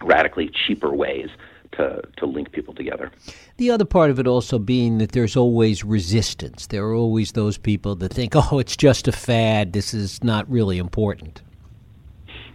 radically 0.02 0.50
cheaper 0.66 0.92
ways 0.92 1.28
to, 1.72 2.02
to 2.16 2.26
link 2.26 2.52
people 2.52 2.74
together. 2.74 3.10
The 3.56 3.70
other 3.70 3.84
part 3.84 4.10
of 4.10 4.18
it 4.18 4.26
also 4.26 4.58
being 4.58 4.98
that 4.98 5.12
there's 5.12 5.36
always 5.36 5.84
resistance. 5.84 6.66
There 6.66 6.84
are 6.84 6.94
always 6.94 7.32
those 7.32 7.58
people 7.58 7.94
that 7.96 8.12
think, 8.12 8.34
oh, 8.34 8.58
it's 8.58 8.76
just 8.76 9.08
a 9.08 9.12
fad, 9.12 9.72
this 9.72 9.94
is 9.94 10.22
not 10.24 10.50
really 10.50 10.78
important. 10.78 11.42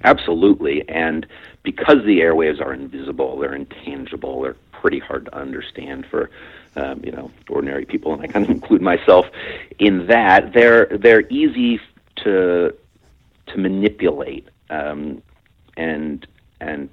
Absolutely, 0.03 0.87
and 0.87 1.25
because 1.63 2.03
the 2.05 2.19
airwaves 2.19 2.61
are 2.61 2.73
invisible, 2.73 3.39
they're 3.39 3.55
intangible, 3.55 4.41
they're 4.41 4.55
pretty 4.71 4.99
hard 4.99 5.25
to 5.25 5.35
understand 5.35 6.05
for 6.05 6.29
um, 6.75 7.01
you 7.03 7.11
know 7.11 7.31
ordinary 7.49 7.85
people, 7.85 8.13
and 8.13 8.21
I 8.21 8.27
kind 8.27 8.45
of 8.45 8.51
include 8.57 8.81
myself 8.81 9.25
in 9.79 10.05
that. 10.07 10.53
They're 10.53 10.85
they're 10.85 11.27
easy 11.29 11.79
to 12.17 12.71
to 13.47 13.57
manipulate, 13.57 14.47
um, 14.69 15.23
and 15.75 16.27
and 16.61 16.89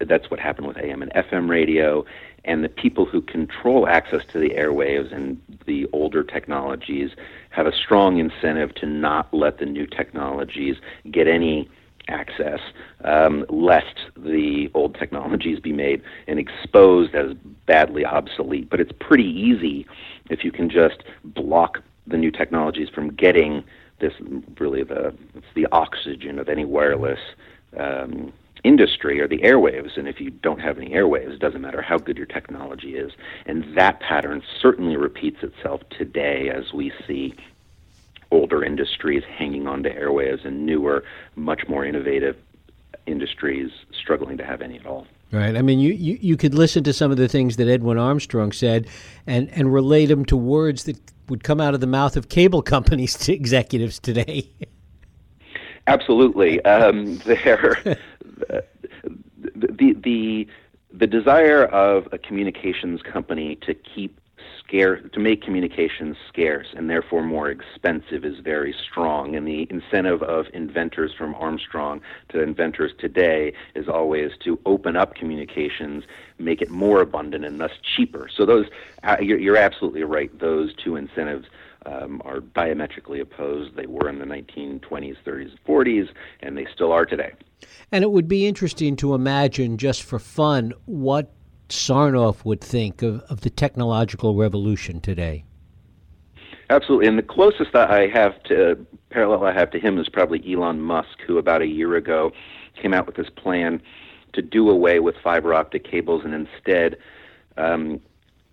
that's 0.00 0.30
what 0.30 0.40
happened 0.40 0.66
with 0.66 0.78
AM 0.78 1.02
and 1.02 1.12
FM 1.12 1.48
radio. 1.48 2.04
And 2.44 2.64
the 2.64 2.68
people 2.68 3.04
who 3.04 3.20
control 3.20 3.86
access 3.86 4.24
to 4.32 4.38
the 4.38 4.50
airwaves 4.50 5.14
and 5.14 5.40
the 5.66 5.86
older 5.92 6.22
technologies 6.22 7.10
have 7.50 7.66
a 7.66 7.72
strong 7.72 8.18
incentive 8.18 8.74
to 8.76 8.86
not 8.86 9.32
let 9.34 9.58
the 9.58 9.66
new 9.66 9.86
technologies 9.86 10.76
get 11.10 11.28
any 11.28 11.68
access, 12.08 12.60
um, 13.04 13.44
lest 13.48 13.94
the 14.16 14.70
old 14.74 14.94
technologies 14.94 15.60
be 15.60 15.72
made 15.72 16.02
and 16.26 16.38
exposed 16.38 17.14
as 17.14 17.34
badly 17.66 18.04
obsolete. 18.04 18.68
But 18.70 18.80
it's 18.80 18.92
pretty 18.98 19.28
easy 19.28 19.86
if 20.30 20.44
you 20.44 20.50
can 20.50 20.70
just 20.70 21.02
block 21.24 21.82
the 22.06 22.16
new 22.16 22.30
technologies 22.30 22.88
from 22.88 23.12
getting 23.14 23.62
this 24.00 24.14
really 24.58 24.82
the 24.82 25.14
it's 25.34 25.46
the 25.54 25.68
oxygen 25.72 26.38
of 26.38 26.48
any 26.48 26.64
wireless 26.64 27.20
um, 27.76 28.32
industry 28.64 29.20
or 29.20 29.28
the 29.28 29.38
airwaves. 29.38 29.96
And 29.96 30.08
if 30.08 30.20
you 30.20 30.30
don't 30.30 30.60
have 30.60 30.78
any 30.78 30.90
airwaves, 30.90 31.34
it 31.34 31.40
doesn't 31.40 31.60
matter 31.60 31.82
how 31.82 31.98
good 31.98 32.16
your 32.16 32.26
technology 32.26 32.96
is. 32.96 33.12
And 33.46 33.76
that 33.76 34.00
pattern 34.00 34.42
certainly 34.60 34.96
repeats 34.96 35.42
itself 35.42 35.82
today 35.90 36.50
as 36.50 36.72
we 36.72 36.92
see 37.06 37.34
older 38.30 38.64
industries 38.64 39.22
hanging 39.24 39.66
on 39.66 39.82
to 39.82 39.94
airwaves 39.94 40.44
and 40.44 40.64
newer, 40.64 41.04
much 41.36 41.68
more 41.68 41.84
innovative 41.84 42.36
industries 43.06 43.70
struggling 43.92 44.36
to 44.38 44.44
have 44.44 44.62
any 44.62 44.78
at 44.78 44.86
all. 44.86 45.06
Right. 45.32 45.56
I 45.56 45.62
mean, 45.62 45.78
you, 45.78 45.92
you, 45.92 46.18
you 46.20 46.36
could 46.36 46.54
listen 46.54 46.82
to 46.84 46.92
some 46.92 47.10
of 47.10 47.16
the 47.16 47.28
things 47.28 47.56
that 47.56 47.68
Edwin 47.68 47.98
Armstrong 47.98 48.50
said 48.50 48.88
and, 49.26 49.48
and 49.50 49.72
relate 49.72 50.06
them 50.06 50.24
to 50.26 50.36
words 50.36 50.84
that 50.84 50.98
would 51.28 51.44
come 51.44 51.60
out 51.60 51.74
of 51.74 51.80
the 51.80 51.86
mouth 51.86 52.16
of 52.16 52.28
cable 52.28 52.62
companies 52.62 53.16
to 53.18 53.32
executives 53.32 53.98
today. 53.98 54.50
Absolutely. 55.90 56.64
Um, 56.64 57.16
there, 57.26 57.98
the, 59.54 59.94
the, 60.02 60.46
the 60.92 61.06
desire 61.06 61.64
of 61.64 62.06
a 62.12 62.18
communications 62.18 63.02
company 63.02 63.56
to 63.66 63.74
keep 63.74 64.20
scarce 64.64 65.02
to 65.12 65.18
make 65.18 65.42
communications 65.42 66.16
scarce 66.28 66.68
and 66.76 66.88
therefore 66.88 67.24
more 67.24 67.50
expensive 67.50 68.24
is 68.24 68.38
very 68.38 68.72
strong. 68.88 69.34
And 69.34 69.46
the 69.46 69.66
incentive 69.68 70.22
of 70.22 70.46
inventors 70.54 71.12
from 71.18 71.34
Armstrong 71.34 72.00
to 72.28 72.40
inventors 72.40 72.92
today 72.98 73.52
is 73.74 73.88
always 73.88 74.30
to 74.44 74.60
open 74.66 74.96
up 74.96 75.16
communications 75.16 76.04
make 76.38 76.62
it 76.62 76.70
more 76.70 77.00
abundant 77.00 77.44
and 77.44 77.60
thus 77.60 77.72
cheaper. 77.96 78.28
So 78.34 78.46
those 78.46 78.66
uh, 79.02 79.16
you're, 79.20 79.38
you're 79.38 79.56
absolutely 79.56 80.04
right. 80.04 80.36
Those 80.38 80.72
two 80.76 80.96
incentives 80.96 81.46
um, 81.86 82.20
are 82.24 82.40
diametrically 82.40 83.20
opposed. 83.20 83.76
They 83.76 83.86
were 83.86 84.08
in 84.08 84.18
the 84.18 84.24
1920s, 84.24 85.16
30s, 85.24 85.52
40s, 85.66 86.08
and 86.40 86.56
they 86.56 86.66
still 86.72 86.92
are 86.92 87.06
today. 87.06 87.32
And 87.92 88.04
it 88.04 88.10
would 88.10 88.28
be 88.28 88.46
interesting 88.46 88.96
to 88.96 89.14
imagine, 89.14 89.78
just 89.78 90.02
for 90.02 90.18
fun, 90.18 90.72
what 90.86 91.32
Sarnoff 91.68 92.44
would 92.44 92.60
think 92.60 93.02
of, 93.02 93.20
of 93.28 93.42
the 93.42 93.50
technological 93.50 94.34
revolution 94.34 95.00
today. 95.00 95.44
Absolutely, 96.68 97.08
and 97.08 97.18
the 97.18 97.22
closest 97.22 97.72
that 97.72 97.90
I 97.90 98.06
have 98.06 98.40
to 98.44 98.86
parallel 99.10 99.44
I 99.44 99.52
have 99.52 99.70
to 99.72 99.80
him 99.80 99.98
is 99.98 100.08
probably 100.08 100.40
Elon 100.52 100.80
Musk, 100.80 101.20
who 101.26 101.36
about 101.36 101.62
a 101.62 101.66
year 101.66 101.96
ago 101.96 102.32
came 102.80 102.94
out 102.94 103.06
with 103.06 103.16
this 103.16 103.28
plan 103.28 103.82
to 104.34 104.42
do 104.42 104.70
away 104.70 105.00
with 105.00 105.16
fiber 105.22 105.52
optic 105.52 105.84
cables 105.84 106.22
and 106.24 106.32
instead 106.32 106.96
um, 107.56 108.00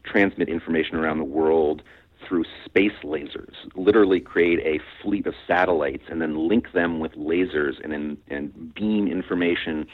transmit 0.04 0.50
information 0.50 0.96
around 0.96 1.20
the 1.20 1.24
world 1.24 1.84
through 2.28 2.46
space 2.66 2.94
lasers, 3.04 3.54
literally 3.76 4.20
create 4.20 4.60
a 4.60 4.84
fleet 5.02 5.26
of 5.26 5.34
satellites 5.48 6.04
and 6.10 6.22
then 6.22 6.48
link 6.48 6.72
them 6.74 7.00
with 7.00 7.14
lasers 7.14 7.74
and, 7.84 8.18
and 8.28 8.74
beam 8.74 9.08
information 9.08 9.88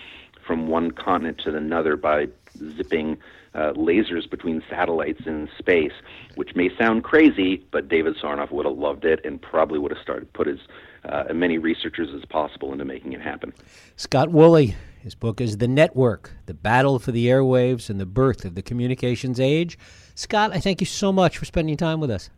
from 0.46 0.68
one 0.68 0.92
continent 0.92 1.40
to 1.44 1.56
another 1.56 1.96
by 1.96 2.28
zipping 2.76 3.18
uh, 3.56 3.72
lasers 3.74 4.30
between 4.30 4.64
satellites 4.70 5.22
in 5.26 5.48
space, 5.58 5.94
which 6.36 6.56
may 6.56 6.70
sound 6.78 7.04
crazy, 7.04 7.66
but 7.72 7.88
David 7.88 8.16
Sarnoff 8.22 8.52
would 8.52 8.66
have 8.66 8.78
loved 8.78 9.06
it 9.06 9.24
and 9.24 9.42
probably 9.42 9.80
would 9.80 9.92
have 9.92 10.02
started 10.02 10.32
put 10.34 10.48
as 10.48 10.60
uh, 11.06 11.26
many 11.34 11.58
researchers 11.58 12.10
as 12.16 12.26
possible 12.26 12.72
into 12.72 12.86
making 12.86 13.14
it 13.14 13.22
happen. 13.22 13.54
Scott 13.96 14.32
Woolley, 14.32 14.76
his 15.00 15.16
book 15.16 15.40
is 15.40 15.58
The 15.58 15.68
Network: 15.68 16.32
The 16.46 16.54
Battle 16.54 17.00
for 17.00 17.12
the 17.12 17.28
Airwaves 17.28 17.90
and 17.90 18.00
the 18.00 18.06
Birth 18.06 18.46
of 18.46 18.56
the 18.56 18.62
Communications 18.62 19.40
Age. 19.40 19.78
Scott, 20.16 20.52
I 20.54 20.60
thank 20.60 20.82
you 20.82 20.86
so 20.86 21.12
much 21.12 21.38
for 21.38 21.46
spending 21.46 21.78
time 21.78 22.00
with 22.00 22.12
us. 22.12 22.30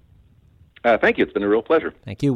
Uh, 0.84 0.98
thank 0.98 1.18
you. 1.18 1.24
It's 1.24 1.34
been 1.34 1.44
a 1.44 1.50
real 1.50 1.64
pleasure. 1.64 1.94
Thank 2.04 2.22
you. 2.24 2.34